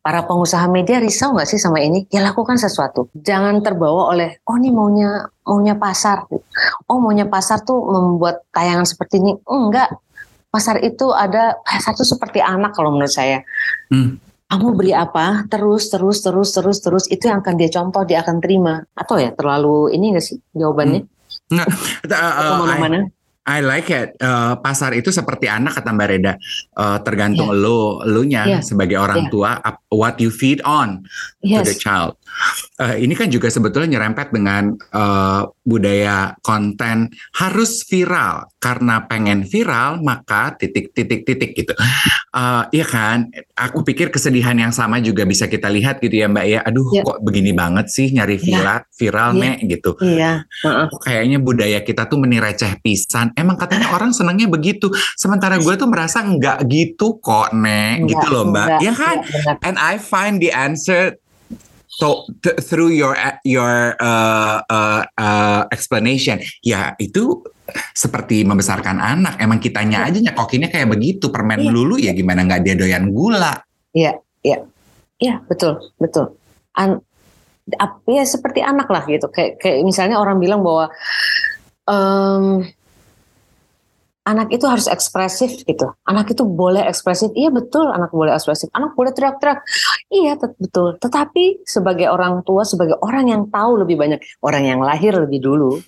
[0.01, 2.09] Para pengusaha media risau nggak sih sama ini?
[2.09, 3.13] Ya lakukan sesuatu.
[3.13, 6.25] Jangan terbawa oleh, oh ini maunya maunya pasar.
[6.89, 9.37] Oh maunya pasar tuh membuat tayangan seperti ini.
[9.45, 9.93] Enggak.
[10.51, 13.45] Pasar itu ada, pasar itu seperti anak kalau menurut saya.
[13.93, 14.19] Hmm.
[14.51, 18.43] Kamu beli apa, terus, terus, terus, terus, terus, itu yang akan dia contoh, dia akan
[18.43, 18.83] terima.
[18.91, 21.07] Atau ya terlalu ini nggak sih jawabannya?
[21.07, 21.55] Hmm.
[21.55, 21.67] Nggak,
[22.11, 22.99] uh, uh, ke mana-mana.
[23.41, 24.13] I like it.
[24.21, 26.33] Uh, pasar itu seperti anak kata Mbak Reda.
[26.77, 27.61] Uh, tergantung yeah.
[27.61, 28.61] lo, lo nya yeah.
[28.61, 29.31] sebagai orang yeah.
[29.33, 29.51] tua,
[29.89, 31.01] what you feed on
[31.41, 31.65] yes.
[31.65, 32.13] to the child.
[32.77, 37.07] Uh, ini kan juga sebetulnya nyerempet dengan uh, budaya konten
[37.39, 41.73] harus viral karena pengen viral maka titik titik titik gitu.
[42.35, 43.31] Uh, iya kan?
[43.55, 46.59] Aku pikir kesedihan yang sama juga bisa kita lihat gitu ya Mbak ya.
[46.67, 47.03] Aduh yeah.
[47.07, 48.43] kok begini banget sih nyari iya.
[48.43, 48.95] viral yeah.
[48.99, 49.41] viral yeah.
[49.41, 49.91] nek gitu.
[50.03, 50.31] Iya.
[50.43, 50.67] Yeah.
[50.67, 50.87] Uh-uh.
[50.99, 56.25] Kayaknya budaya kita tuh menireceh pisan emang katanya orang senangnya begitu sementara gue tuh merasa
[56.25, 59.55] enggak gitu kok nek gitu loh mbak enggak, ya kan enggak.
[59.63, 61.20] and I find the answer
[62.01, 63.13] so th through your
[63.45, 67.45] your uh, uh, uh, explanation ya itu
[67.93, 69.37] seperti membesarkan anak.
[69.37, 70.09] Emang kitanya ya.
[70.09, 71.29] aja nyekokinnya kayak begitu.
[71.29, 71.69] Permen ya.
[71.69, 73.61] lulu ya gimana nggak dia doyan gula?
[73.93, 74.65] Iya iya.
[75.21, 76.33] Iya betul betul.
[76.73, 77.05] An
[78.09, 79.29] ya seperti anak lah gitu.
[79.29, 80.89] Kayak kayak misalnya orang bilang bahwa
[81.85, 82.65] um,
[84.21, 85.87] anak itu harus ekspresif gitu.
[86.05, 87.33] Anak itu boleh ekspresif.
[87.33, 88.69] Iya betul, anak boleh ekspresif.
[88.77, 89.65] Anak boleh teriak-teriak.
[90.13, 91.01] Iya betul.
[91.01, 95.81] Tetapi sebagai orang tua, sebagai orang yang tahu lebih banyak, orang yang lahir lebih dulu,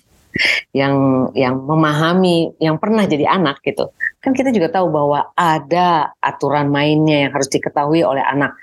[0.74, 3.94] yang yang memahami, yang pernah jadi anak gitu.
[4.18, 8.58] Kan kita juga tahu bahwa ada aturan mainnya yang harus diketahui oleh anak.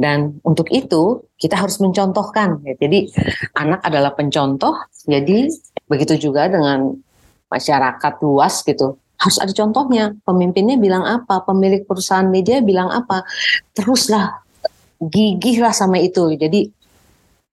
[0.00, 2.62] Dan untuk itu kita harus mencontohkan.
[2.64, 3.12] Jadi
[3.52, 4.72] anak adalah pencontoh.
[5.04, 5.52] Jadi
[5.90, 6.96] begitu juga dengan
[7.50, 10.16] masyarakat luas gitu harus ada contohnya.
[10.24, 13.28] Pemimpinnya bilang apa pemilik perusahaan media bilang apa
[13.76, 14.40] teruslah
[14.96, 16.32] gigih lah sama itu.
[16.40, 16.72] Jadi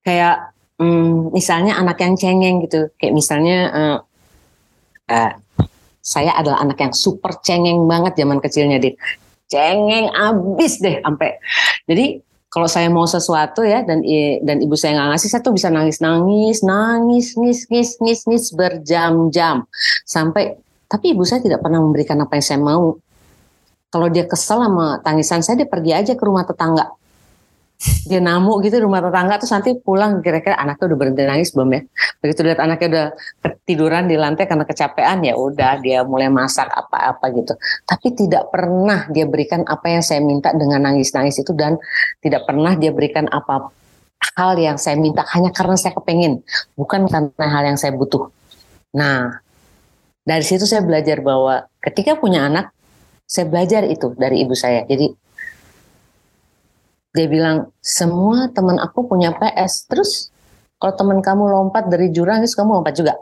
[0.08, 2.88] kayak hmm, misalnya anak yang cengeng gitu.
[2.96, 3.98] Kayak misalnya uh,
[5.12, 5.32] uh,
[6.00, 8.96] saya adalah anak yang super cengeng banget zaman kecilnya deh
[9.48, 11.40] cengeng abis deh sampai.
[11.88, 14.00] Jadi kalau saya mau sesuatu ya dan
[14.44, 18.46] dan ibu saya nggak ngasih saya tuh bisa nangis nangis nangis nangis nangis nangis, nangis
[18.56, 19.68] berjam-jam.
[20.08, 20.56] Sampai
[20.88, 22.96] tapi ibu saya tidak pernah memberikan apa yang saya mau.
[23.88, 26.92] Kalau dia kesel sama tangisan saya dia pergi aja ke rumah tetangga
[27.78, 31.82] dia namu gitu rumah tetangga terus nanti pulang kira-kira anaknya udah berhenti nangis belum ya?
[32.26, 33.08] Begitu lihat anaknya udah
[33.46, 37.54] ketiduran di lantai karena kecapean ya udah dia mulai masak apa-apa gitu.
[37.86, 41.78] Tapi tidak pernah dia berikan apa yang saya minta dengan nangis-nangis itu dan
[42.26, 43.70] tidak pernah dia berikan apa
[44.34, 46.42] hal yang saya minta hanya karena saya kepengen
[46.74, 48.34] bukan karena hal yang saya butuh.
[48.98, 49.38] Nah
[50.26, 52.74] dari situ saya belajar bahwa ketika punya anak
[53.30, 54.82] saya belajar itu dari ibu saya.
[54.90, 55.27] Jadi
[57.15, 60.12] dia bilang semua teman aku punya PS terus
[60.78, 63.17] kalau teman kamu lompat dari jurang terus kamu lompat juga?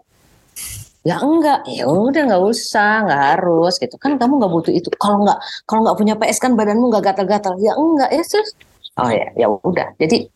[1.06, 1.64] Ya enggak.
[1.70, 3.96] Ya udah nggak usah nggak harus gitu.
[4.02, 4.90] Kan kamu nggak butuh itu.
[4.98, 5.38] Kalau nggak
[5.70, 7.56] kalau nggak punya PS kan badanmu nggak gatal-gatal.
[7.62, 8.52] Ya enggak ya terus?
[9.00, 9.96] Oh ya ya udah.
[10.02, 10.28] Jadi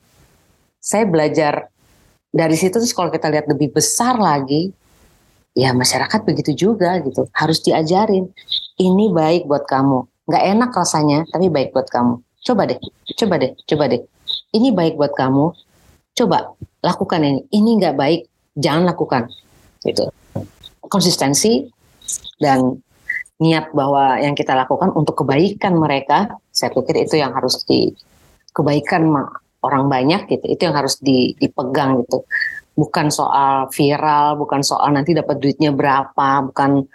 [0.79, 1.67] saya belajar
[2.29, 4.71] dari situ terus kalau kita lihat lebih besar lagi
[5.57, 7.27] ya masyarakat begitu juga gitu.
[7.35, 8.29] Harus diajarin
[8.79, 10.05] ini baik buat kamu.
[10.29, 12.80] Nggak enak rasanya tapi baik buat kamu Coba deh,
[13.19, 14.02] coba deh, coba deh.
[14.56, 15.45] Ini baik buat kamu.
[16.15, 17.41] Coba lakukan ini.
[17.52, 18.21] Ini nggak baik,
[18.56, 19.28] jangan lakukan.
[19.84, 20.08] Gitu.
[20.88, 21.67] Konsistensi
[22.39, 22.80] dan
[23.39, 27.91] niat bahwa yang kita lakukan untuk kebaikan mereka, saya pikir itu yang harus di
[28.52, 29.08] kebaikan
[29.63, 30.45] orang banyak gitu.
[30.47, 32.23] Itu yang harus dipegang gitu.
[32.75, 36.88] Bukan soal viral, bukan soal nanti dapat duitnya berapa, bukan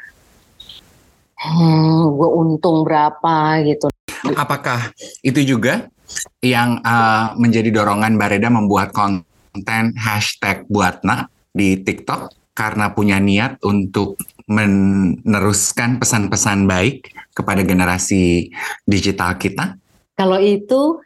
[1.44, 3.92] hmm, gue untung berapa gitu.
[4.32, 4.88] Apakah
[5.20, 5.92] itu juga
[6.40, 14.16] yang uh, menjadi dorongan Bareda membuat konten hashtag buatna di TikTok karena punya niat untuk
[14.46, 18.52] meneruskan pesan-pesan baik kepada generasi
[18.86, 19.76] digital kita?
[20.14, 21.02] Kalau itu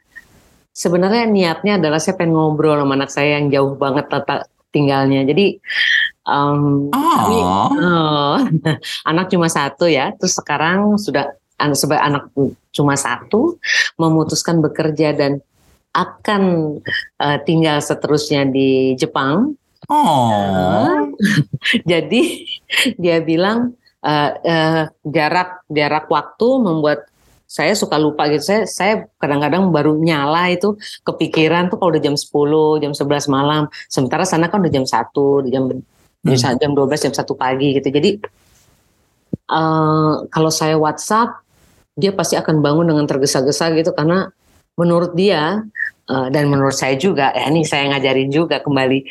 [0.74, 5.24] sebenarnya niatnya adalah saya pengen ngobrol sama anak saya yang jauh banget tata tinggalnya.
[5.24, 5.56] Jadi
[6.28, 7.16] um, oh.
[7.18, 7.40] Kami,
[7.80, 8.36] uh,
[9.10, 11.32] anak cuma satu ya, terus sekarang sudah
[11.74, 12.30] sebagai anak
[12.70, 13.58] cuma satu
[13.98, 15.42] memutuskan bekerja dan
[15.90, 16.42] akan
[17.18, 19.58] uh, tinggal seterusnya di Jepang.
[19.90, 21.10] Oh.
[21.90, 22.22] jadi
[23.00, 23.74] dia bilang
[24.06, 27.08] uh, uh, jarak jarak waktu membuat
[27.48, 28.44] saya suka lupa gitu.
[28.44, 33.72] Saya saya kadang-kadang baru nyala itu kepikiran tuh kalau udah jam 10, jam 11 malam.
[33.88, 36.36] Sementara sana kan udah jam 1, jam hmm.
[36.36, 37.88] jam 12, jam 1 pagi gitu.
[37.88, 38.10] Jadi
[39.48, 41.47] uh, kalau saya WhatsApp
[41.98, 43.90] dia pasti akan bangun dengan tergesa-gesa gitu.
[43.90, 44.30] Karena
[44.78, 45.66] menurut dia
[46.06, 49.02] uh, dan menurut saya juga ya ini saya ngajarin juga kembali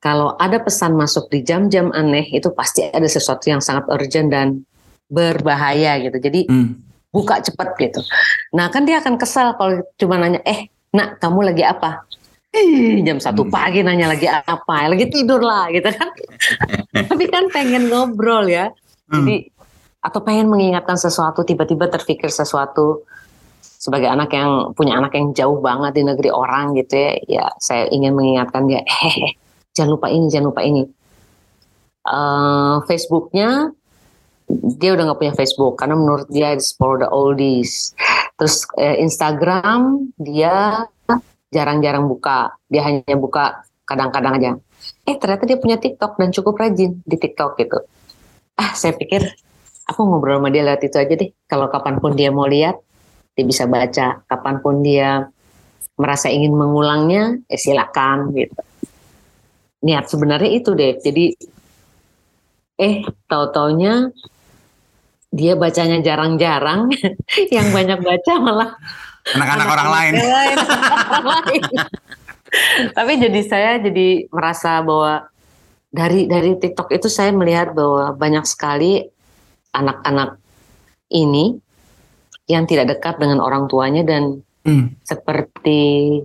[0.00, 4.64] kalau ada pesan masuk di jam-jam aneh itu pasti ada sesuatu yang sangat urgent dan
[5.12, 6.16] berbahaya gitu.
[6.16, 6.68] Jadi hmm.
[7.12, 8.00] buka cepat gitu.
[8.56, 12.06] Nah kan dia akan kesal kalau cuma nanya eh nak kamu lagi apa?
[12.56, 13.52] Ih, jam satu hmm.
[13.52, 14.88] pagi nanya lagi apa?
[14.88, 16.08] Lagi tidur lah gitu kan.
[17.10, 18.72] Tapi kan pengen ngobrol ya.
[19.06, 19.22] Hmm.
[19.22, 19.54] jadi
[20.06, 23.02] atau pengen mengingatkan sesuatu tiba-tiba terpikir sesuatu
[23.58, 27.90] sebagai anak yang punya anak yang jauh banget di negeri orang gitu ya ya saya
[27.90, 29.34] ingin mengingatkan dia hehehe
[29.76, 30.82] jangan lupa ini jangan lupa ini.
[32.06, 33.76] Uh, Facebooknya
[34.80, 37.92] dia udah nggak punya Facebook karena menurut dia it's for the oldies.
[38.40, 40.88] Terus uh, Instagram dia
[41.52, 44.50] jarang-jarang buka dia hanya buka kadang-kadang aja.
[45.04, 47.84] Eh ternyata dia punya TikTok dan cukup rajin di TikTok gitu.
[48.56, 49.28] Ah saya pikir
[49.86, 51.30] aku ngobrol sama dia lewat itu aja deh.
[51.46, 52.76] Kalau kapan pun dia mau lihat,
[53.38, 54.20] dia bisa baca.
[54.26, 55.30] Kapan pun dia
[55.96, 58.60] merasa ingin mengulangnya, eh silakan gitu.
[59.86, 60.98] Niat sebenarnya itu deh.
[60.98, 61.24] Jadi
[62.76, 64.10] eh tahu-taunya
[65.30, 66.90] dia bacanya jarang-jarang,
[67.56, 68.70] yang banyak baca malah
[69.34, 70.12] anak-anak orang lain.
[72.96, 75.26] Tapi jadi saya jadi merasa bahwa
[75.90, 79.15] dari dari TikTok itu saya melihat bahwa banyak sekali
[79.76, 80.40] anak-anak
[81.12, 81.60] ini
[82.48, 84.98] yang tidak dekat dengan orang tuanya dan Hmm.
[85.06, 86.18] seperti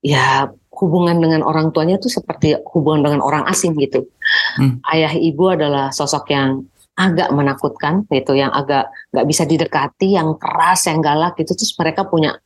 [0.00, 4.08] ya hubungan dengan orang tuanya itu seperti hubungan dengan orang asing gitu.
[4.56, 4.80] Hmm.
[4.88, 6.64] Ayah ibu adalah sosok yang
[6.96, 11.52] agak menakutkan gitu, yang agak nggak bisa didekati, yang keras, yang galak gitu.
[11.52, 12.40] Terus mereka punya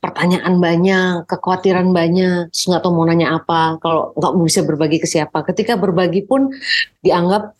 [0.00, 5.08] pertanyaan banyak, kekhawatiran banyak, terus nggak tahu mau nanya apa, kalau nggak bisa berbagi ke
[5.08, 5.44] siapa.
[5.44, 6.48] Ketika berbagi pun
[7.04, 7.52] dianggap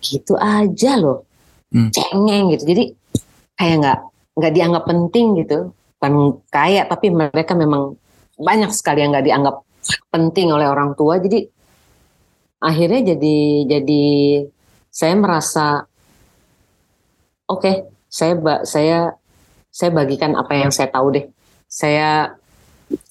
[0.00, 1.28] gitu aja loh,
[1.70, 1.92] Hmm.
[1.94, 2.64] cengeng gitu.
[2.66, 2.84] Jadi
[3.54, 3.98] kayak nggak
[4.40, 7.94] nggak dianggap penting gitu, bukan kayak tapi mereka memang
[8.40, 9.56] banyak sekali yang nggak dianggap
[10.10, 11.20] penting oleh orang tua.
[11.20, 11.46] Jadi
[12.60, 14.04] akhirnya jadi jadi
[14.90, 15.84] saya merasa
[17.46, 19.14] oke, saya ba- saya
[19.70, 21.26] saya bagikan apa yang saya tahu deh.
[21.70, 22.34] Saya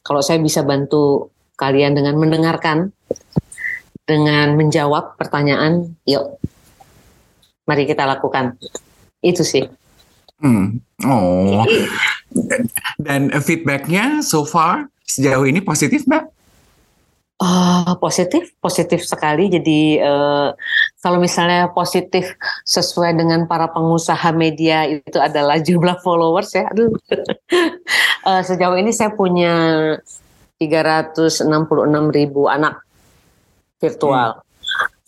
[0.04, 2.92] kalau saya bisa bantu kalian dengan mendengarkan,
[4.04, 6.40] dengan menjawab pertanyaan, yuk,
[7.70, 8.58] mari kita lakukan.
[9.22, 9.70] Itu sih.
[10.42, 10.82] Hmm.
[11.06, 11.62] Oh.
[12.98, 16.40] Dan feedbacknya so far sejauh ini positif, Mbak?
[17.40, 19.48] Oh, positif, positif sekali.
[19.48, 20.50] Jadi eh,
[21.00, 22.36] kalau misalnya positif
[22.68, 26.66] sesuai dengan para pengusaha media itu adalah jumlah followers ya.
[26.74, 26.90] Aduh.
[28.20, 29.96] Eh, sejauh ini saya punya
[30.60, 31.48] 366
[32.12, 32.84] ribu anak
[33.80, 34.44] virtual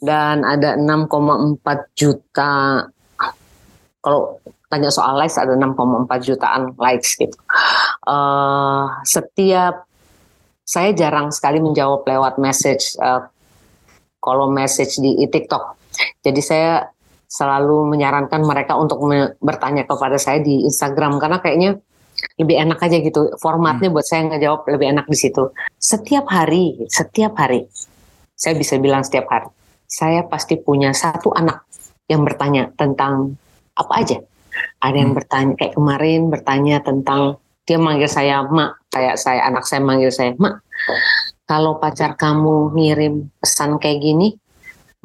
[0.01, 1.61] dan ada 6,4
[1.93, 2.83] juta.
[4.01, 7.37] Kalau tanya soal likes ada 6,4 jutaan likes gitu.
[8.09, 9.85] Eh, setiap
[10.65, 13.27] saya jarang sekali menjawab lewat message uh,
[14.23, 15.75] kalau message di TikTok.
[16.23, 16.87] Jadi saya
[17.27, 21.75] selalu menyarankan mereka untuk me- bertanya kepada saya di Instagram karena kayaknya
[22.39, 25.51] lebih enak aja gitu formatnya buat saya ngejawab lebih enak di situ.
[25.75, 27.67] Setiap hari, setiap hari,
[28.35, 29.51] saya bisa bilang setiap hari,
[29.91, 31.67] saya pasti punya satu anak
[32.07, 33.35] yang bertanya tentang
[33.75, 34.17] apa aja.
[34.79, 35.19] Ada yang Hmm.
[35.19, 40.35] bertanya kayak kemarin bertanya tentang dia manggil saya mak kayak saya anak saya manggil saya
[40.35, 40.59] mak
[41.47, 44.35] kalau pacar kamu ngirim pesan kayak gini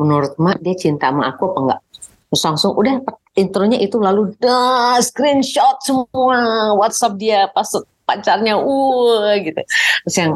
[0.00, 1.80] menurut mak dia cinta sama aku apa enggak
[2.26, 3.06] terus langsung udah
[3.38, 7.68] intronya itu lalu dah screenshot semua WhatsApp dia pas
[8.02, 9.62] pacarnya uh gitu
[10.02, 10.32] terus yang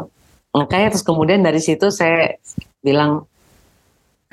[0.55, 2.37] makanya terus kemudian dari situ saya
[2.79, 3.27] bilang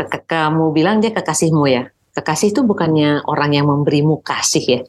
[0.07, 4.81] kamu bilang dia kekasihmu ya kekasih itu bukannya orang yang memberimu kasih ya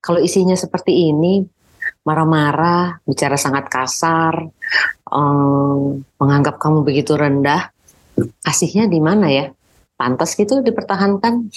[0.00, 1.44] kalau isinya seperti ini
[2.04, 4.48] marah-marah, bicara sangat kasar,
[5.12, 7.68] em, menganggap kamu begitu rendah,
[8.40, 9.52] kasihnya di mana ya?
[10.00, 11.52] Pantas gitu dipertahankan?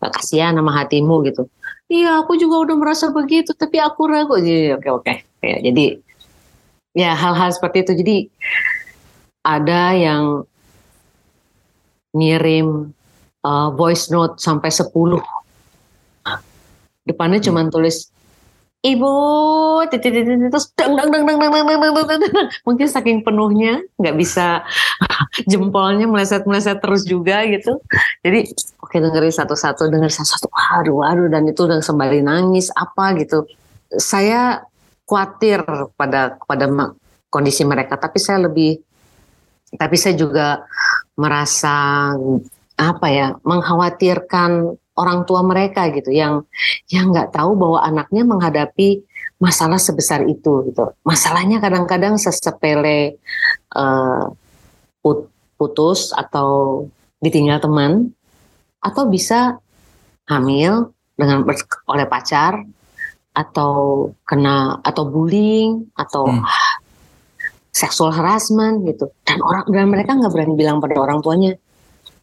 [0.00, 1.50] Kasihan sama hatimu gitu.
[1.90, 4.38] Iya, aku juga udah merasa begitu, tapi aku ragu.
[4.38, 5.14] Jadi, Oke, oke.
[5.42, 5.98] Ya, jadi,
[6.94, 7.92] ya hal-hal seperti itu.
[8.00, 8.16] Jadi,
[9.44, 10.46] ada yang
[12.16, 12.90] ngirim
[13.44, 14.90] uh, voice note sampai 10.
[17.06, 18.10] Depannya cuma tulis
[18.80, 19.12] Ibu,
[19.92, 22.48] titit titit, terus dang dang dang dang dang dang dang dang.
[22.64, 24.64] Mungkin saking penuhnya nggak bisa
[25.52, 27.76] jempolnya meleset meleset terus juga gitu.
[28.24, 28.48] Jadi
[28.80, 30.48] oke dengerin satu-satu, dengerin satu-satu.
[30.80, 33.44] Aduh, aduh dan itu udah sembari nangis apa gitu.
[34.00, 34.64] Saya
[35.04, 35.60] khawatir
[36.00, 36.64] pada pada
[37.28, 38.80] kondisi mereka, tapi saya lebih
[39.76, 40.64] tapi saya juga
[41.18, 42.10] merasa
[42.80, 46.44] apa ya mengkhawatirkan orang tua mereka gitu yang
[46.88, 49.04] yang nggak tahu bahwa anaknya menghadapi
[49.40, 53.16] masalah sebesar itu gitu masalahnya kadang-kadang sesepele
[53.76, 54.24] eh,
[55.00, 56.84] put- putus atau
[57.20, 58.12] ditinggal teman
[58.80, 59.60] atau bisa
[60.24, 61.44] hamil dengan
[61.84, 62.64] oleh pacar
[63.36, 66.44] atau kena atau bullying atau Hmm.
[67.70, 69.10] Seksual harassment gitu.
[69.24, 71.54] Dan orang dan mereka nggak berani bilang pada orang tuanya.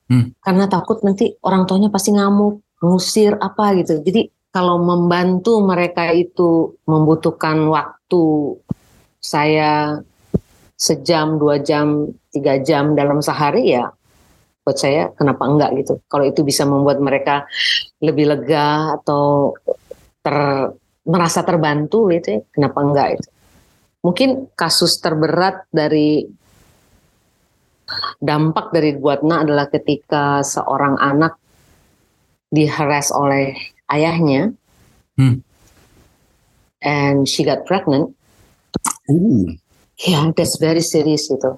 [0.08, 0.32] Hmm.
[0.40, 4.00] karena takut nanti orang tuanya pasti ngamuk ngusir apa gitu.
[4.00, 8.56] Jadi kalau membantu mereka itu membutuhkan waktu
[9.20, 10.00] saya
[10.80, 13.92] sejam dua jam tiga jam dalam sehari ya
[14.64, 16.00] buat saya kenapa enggak gitu.
[16.08, 17.44] Kalau itu bisa membuat mereka
[18.00, 19.56] lebih lega atau
[20.24, 20.38] ter
[21.04, 23.28] merasa terbantu gitu ya kenapa enggak itu
[24.08, 26.24] mungkin kasus terberat dari
[28.24, 31.36] dampak dari buatna adalah ketika seorang anak
[32.48, 33.52] diharas oleh
[33.92, 34.56] ayahnya
[35.18, 35.42] Hmm.
[36.86, 38.14] and she got pregnant
[39.10, 39.58] Uh.
[39.98, 41.58] ya that's very serious gitu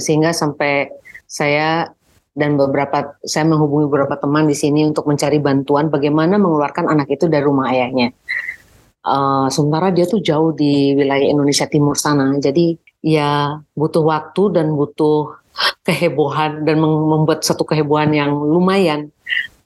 [0.00, 0.88] sehingga sampai
[1.28, 1.92] saya
[2.32, 7.28] dan beberapa saya menghubungi beberapa teman di sini untuk mencari bantuan bagaimana mengeluarkan anak itu
[7.28, 8.16] dari rumah ayahnya
[9.06, 12.34] Eh, sementara dia tuh jauh di wilayah Indonesia Timur sana.
[12.42, 12.74] Jadi
[13.06, 15.30] ya butuh waktu dan butuh
[15.86, 19.14] kehebohan dan mem- membuat satu kehebohan yang lumayan.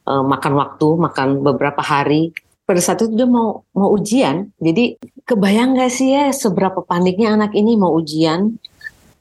[0.00, 2.32] Uh, makan waktu, makan beberapa hari.
[2.64, 4.96] Pada saat itu dia mau mau ujian, jadi
[5.28, 8.58] kebayang gak sih ya seberapa paniknya anak ini mau ujian,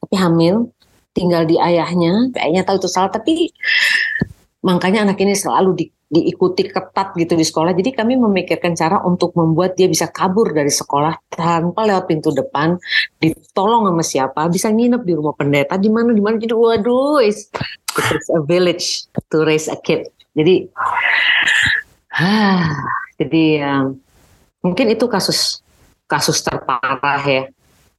[0.01, 0.71] tapi hamil,
[1.13, 3.53] tinggal di ayahnya, ayahnya tahu itu salah, tapi
[4.65, 7.71] makanya anak ini selalu di, diikuti ketat gitu di sekolah.
[7.77, 12.81] Jadi kami memikirkan cara untuk membuat dia bisa kabur dari sekolah tanpa lewat pintu depan,
[13.21, 16.41] ditolong sama siapa, bisa nginep di rumah pendeta di mana di mana.
[16.41, 17.53] Jadi waduh, it's,
[18.09, 20.09] it's a village to raise a kid.
[20.33, 20.65] Jadi,
[22.17, 22.73] ah,
[23.21, 24.01] jadi um,
[24.65, 25.61] mungkin itu kasus
[26.09, 27.45] kasus terparah ya.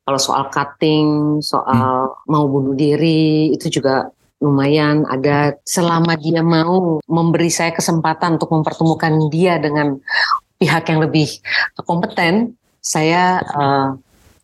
[0.02, 2.26] Kalau soal cutting, soal hmm.
[2.26, 4.10] mau bunuh diri itu juga
[4.40, 10.00] lumayan ada selama dia mau memberi saya kesempatan untuk mempertemukan dia dengan
[10.56, 11.28] pihak yang lebih
[11.84, 13.96] kompeten, saya uh,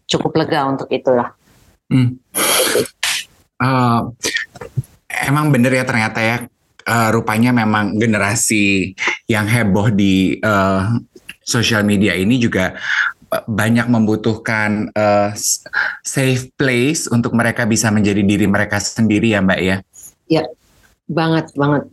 [0.04, 1.32] cukup lega untuk itu lah.
[1.88, 2.20] Hmm.
[3.56, 4.12] Uh,
[5.08, 6.36] emang bener ya ternyata ya
[6.84, 8.92] uh, rupanya memang generasi
[9.26, 10.92] yang heboh di uh,
[11.46, 12.76] sosial media ini juga
[13.30, 15.34] banyak membutuhkan uh,
[16.06, 19.76] safe place untuk mereka bisa menjadi diri mereka sendiri ya Mbak ya.
[20.26, 20.44] Ya,
[21.10, 21.90] banget banget.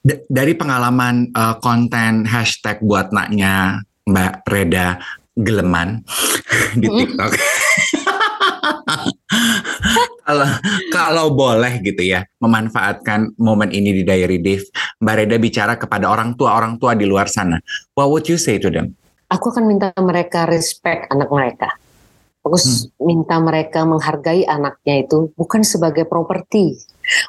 [0.00, 5.02] D dari pengalaman uh, konten hashtag buat naknya Mbak Reda
[5.36, 6.02] Geleman
[6.80, 7.30] di TikTok.
[10.26, 10.48] kalau
[10.94, 14.64] kalau boleh gitu ya memanfaatkan momen ini di Diary Dave,
[15.02, 17.58] Mbak Reda bicara kepada orang tua orang tua di luar sana.
[17.98, 18.94] What would you say to them?
[19.30, 21.70] Aku akan minta mereka respect anak mereka.
[22.40, 23.04] Aku hmm.
[23.04, 26.76] minta mereka menghargai anaknya itu bukan sebagai properti,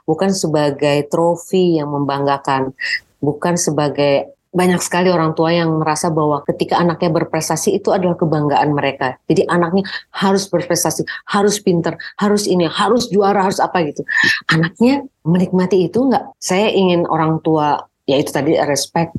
[0.08, 2.72] bukan sebagai trofi yang membanggakan,
[3.20, 8.76] bukan sebagai banyak sekali orang tua yang merasa bahwa ketika anaknya berprestasi itu adalah kebanggaan
[8.76, 9.16] mereka.
[9.32, 14.04] Jadi anaknya harus berprestasi, harus pinter, harus ini, harus juara, harus apa gitu.
[14.52, 16.36] Anaknya menikmati itu enggak.
[16.44, 17.80] Saya ingin orang tua,
[18.12, 19.16] yaitu tadi respect,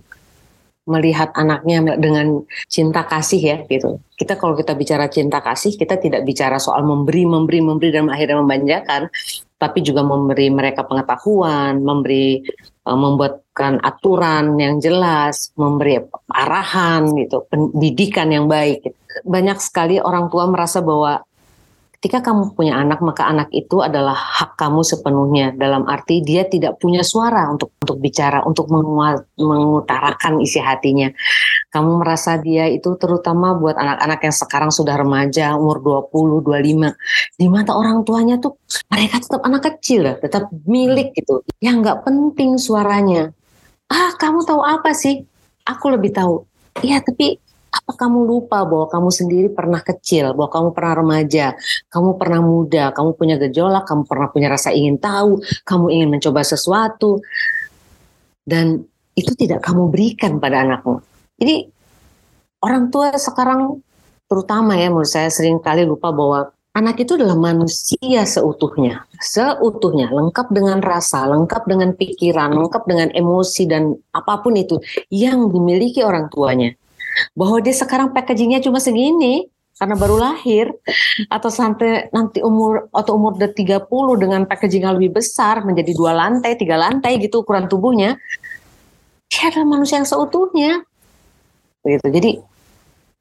[0.82, 4.02] melihat anaknya dengan cinta kasih ya gitu.
[4.18, 8.42] Kita kalau kita bicara cinta kasih, kita tidak bicara soal memberi, memberi, memberi dan akhirnya
[8.42, 9.06] memanjakan,
[9.62, 12.42] tapi juga memberi mereka pengetahuan, memberi
[12.82, 16.02] uh, membuatkan aturan yang jelas, memberi
[16.34, 18.90] arahan gitu, pendidikan yang baik.
[19.22, 21.22] Banyak sekali orang tua merasa bahwa
[22.02, 25.54] ketika kamu punya anak maka anak itu adalah hak kamu sepenuhnya.
[25.54, 28.66] Dalam arti dia tidak punya suara untuk untuk bicara untuk
[29.38, 31.14] mengutarakan isi hatinya.
[31.70, 35.78] Kamu merasa dia itu terutama buat anak-anak yang sekarang sudah remaja umur
[36.10, 38.58] 20 25 di mata orang tuanya tuh
[38.90, 41.46] mereka tetap anak kecil ya tetap milik gitu.
[41.62, 43.30] Yang nggak penting suaranya.
[43.86, 45.22] Ah kamu tahu apa sih?
[45.70, 46.42] Aku lebih tahu.
[46.82, 47.38] Iya tapi
[47.72, 51.46] apa kamu lupa bahwa kamu sendiri pernah kecil, bahwa kamu pernah remaja,
[51.88, 56.44] kamu pernah muda, kamu punya gejolak, kamu pernah punya rasa ingin tahu, kamu ingin mencoba
[56.44, 57.24] sesuatu,
[58.44, 58.84] dan
[59.16, 61.00] itu tidak kamu berikan pada anakmu.
[61.40, 61.72] Jadi
[62.60, 63.80] orang tua sekarang
[64.28, 70.52] terutama ya menurut saya sering kali lupa bahwa anak itu adalah manusia seutuhnya, seutuhnya, lengkap
[70.52, 74.76] dengan rasa, lengkap dengan pikiran, lengkap dengan emosi dan apa pun itu
[75.08, 76.76] yang dimiliki orang tuanya
[77.32, 79.48] bahwa dia sekarang packagingnya cuma segini
[79.80, 80.68] karena baru lahir
[81.32, 83.88] atau sampai nanti umur atau umur udah 30
[84.20, 88.20] dengan packaging yang lebih besar menjadi dua lantai, tiga lantai gitu ukuran tubuhnya.
[89.32, 90.84] Dia adalah manusia yang seutuhnya.
[91.80, 92.06] Begitu.
[92.12, 92.30] Jadi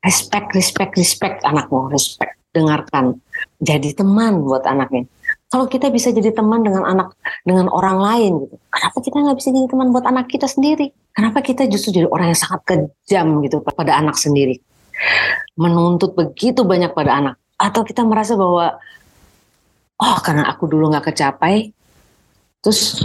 [0.03, 2.35] respect, respect, respect anakmu, respect.
[2.51, 3.15] Dengarkan.
[3.63, 5.07] Jadi teman buat anaknya.
[5.51, 7.11] Kalau kita bisa jadi teman dengan anak
[7.43, 10.95] dengan orang lain gitu, kenapa kita nggak bisa jadi teman buat anak kita sendiri?
[11.11, 14.63] Kenapa kita justru jadi orang yang sangat kejam gitu pada anak sendiri?
[15.59, 17.35] Menuntut begitu banyak pada anak.
[17.59, 18.79] Atau kita merasa bahwa,
[19.99, 21.75] oh karena aku dulu nggak kecapai,
[22.63, 23.03] terus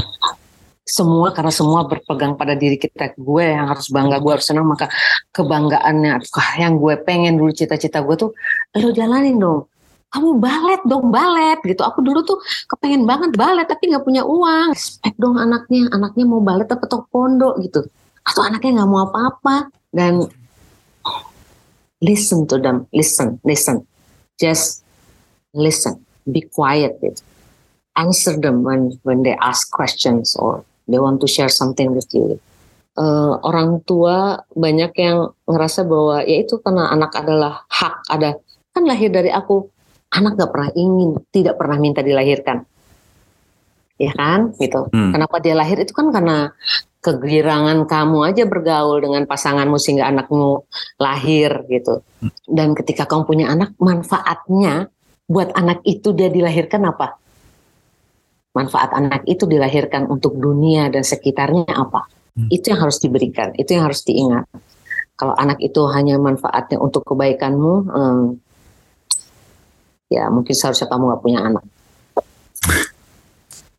[0.86, 4.86] semua karena semua berpegang pada diri kita gue yang harus bangga gue harus senang maka
[5.34, 6.22] kebanggaannya
[6.62, 8.30] yang gue pengen dulu cita-cita gue tuh
[8.78, 9.66] lo jalanin dong
[10.12, 11.82] kamu balet dong balet gitu.
[11.82, 12.38] Aku dulu tuh
[12.70, 14.72] kepengen banget balet tapi nggak punya uang.
[14.72, 17.84] Respect dong anaknya anaknya mau balet tok pondok gitu.
[18.26, 19.70] Atau anaknya nggak mau apa-apa.
[19.90, 20.26] Dan
[22.00, 23.84] listen to them listen listen.
[24.36, 24.84] Just
[25.56, 27.22] listen be quiet gitu.
[27.96, 32.38] answer them when when they ask questions or they want to share something with you.
[32.96, 38.40] Uh, orang tua banyak yang ngerasa bahwa ya itu karena anak adalah hak ada
[38.72, 39.68] kan lahir dari aku
[40.16, 42.64] anak gak pernah ingin, tidak pernah minta dilahirkan.
[43.96, 44.92] Ya kan, gitu.
[44.92, 45.12] Hmm.
[45.12, 46.52] Kenapa dia lahir itu kan karena
[47.00, 50.66] kegirangan kamu aja bergaul dengan pasanganmu sehingga anakmu
[50.98, 52.02] lahir gitu.
[52.44, 54.90] Dan ketika kamu punya anak, manfaatnya
[55.30, 57.16] buat anak itu dia dilahirkan apa?
[58.52, 62.10] Manfaat anak itu dilahirkan untuk dunia dan sekitarnya apa?
[62.36, 62.52] Hmm.
[62.52, 64.44] Itu yang harus diberikan, itu yang harus diingat.
[65.16, 68.24] Kalau anak itu hanya manfaatnya untuk kebaikanmu, hmm,
[70.10, 71.64] ya mungkin seharusnya kamu nggak punya anak.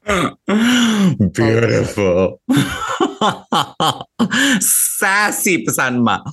[1.35, 2.39] Beautiful.
[4.97, 6.23] Sasi pesan Mak.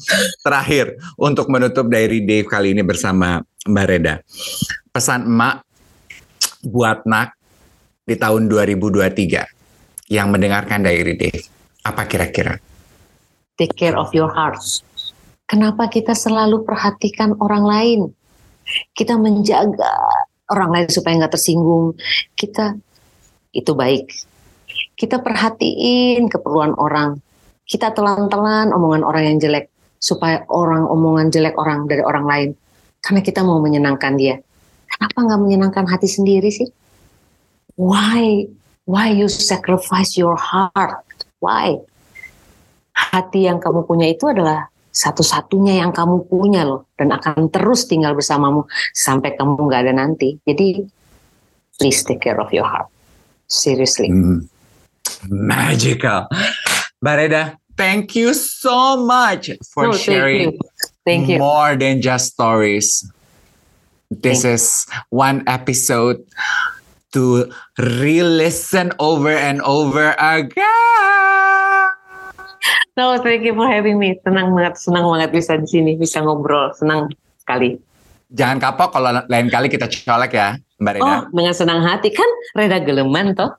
[0.47, 4.23] Terakhir untuk menutup Diary Dave kali ini bersama Mbak Reda.
[4.95, 5.67] Pesan Emak
[6.65, 7.35] buat Nak
[8.07, 11.45] di tahun 2023 yang mendengarkan Diary Dave.
[11.85, 12.57] Apa kira-kira?
[13.59, 14.61] Take care of your heart.
[15.45, 18.01] Kenapa kita selalu perhatikan orang lain?
[18.93, 19.93] Kita menjaga
[20.51, 21.97] orang lain supaya nggak tersinggung.
[22.37, 22.77] Kita
[23.55, 24.11] itu baik.
[24.99, 27.19] Kita perhatiin keperluan orang.
[27.65, 32.51] Kita telan-telan omongan orang yang jelek supaya orang omongan jelek orang dari orang lain.
[33.01, 34.37] Karena kita mau menyenangkan dia.
[34.89, 36.69] Kenapa nggak menyenangkan hati sendiri sih?
[37.75, 38.47] Why?
[38.85, 41.03] Why you sacrifice your heart?
[41.41, 41.81] Why?
[42.95, 48.15] Hati yang kamu punya itu adalah satu-satunya yang kamu punya loh dan akan terus tinggal
[48.15, 50.39] bersamamu sampai kamu nggak ada nanti.
[50.47, 50.87] Jadi
[51.77, 52.87] please take care of your heart.
[53.51, 54.09] Seriously.
[54.09, 54.47] Hmm.
[55.27, 56.31] Magical.
[57.03, 57.43] Mbak Reda,
[57.77, 60.59] thank you so much for No, thank sharing you.
[61.05, 61.37] Thank you.
[61.43, 63.05] more than just stories.
[64.09, 66.23] This Thank is one episode
[67.13, 70.74] to re-listen over and over again.
[72.95, 74.15] No, thank you for having me.
[74.23, 77.11] Senang banget, senang banget bisa di sini, bisa ngobrol, senang
[77.43, 77.75] sekali.
[78.31, 81.07] Jangan kapok kalau lain kali kita colek ya, Mbak Reda.
[81.07, 83.51] Oh, dengan senang hati kan Reda Geleman toh.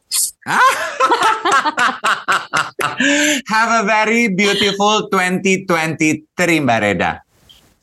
[3.52, 5.68] Have a very beautiful 2023
[6.64, 7.20] Mbak Reda.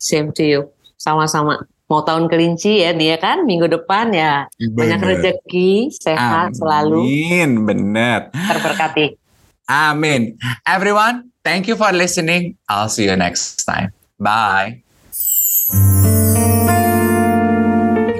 [0.00, 0.60] Same to you.
[0.96, 1.60] Sama-sama.
[1.92, 4.48] Mau tahun kelinci ya dia kan minggu depan ya.
[4.56, 5.08] Banyak Bener.
[5.20, 8.32] rezeki, sehat selalu, Amin, bener.
[8.32, 9.20] terberkati.
[9.72, 10.36] Amin.
[10.66, 12.58] Everyone, thank you for listening.
[12.68, 13.92] I'll see you next time.
[14.20, 14.82] Bye.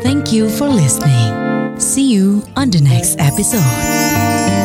[0.01, 1.79] Thank you for listening.
[1.79, 4.62] See you on the next episode.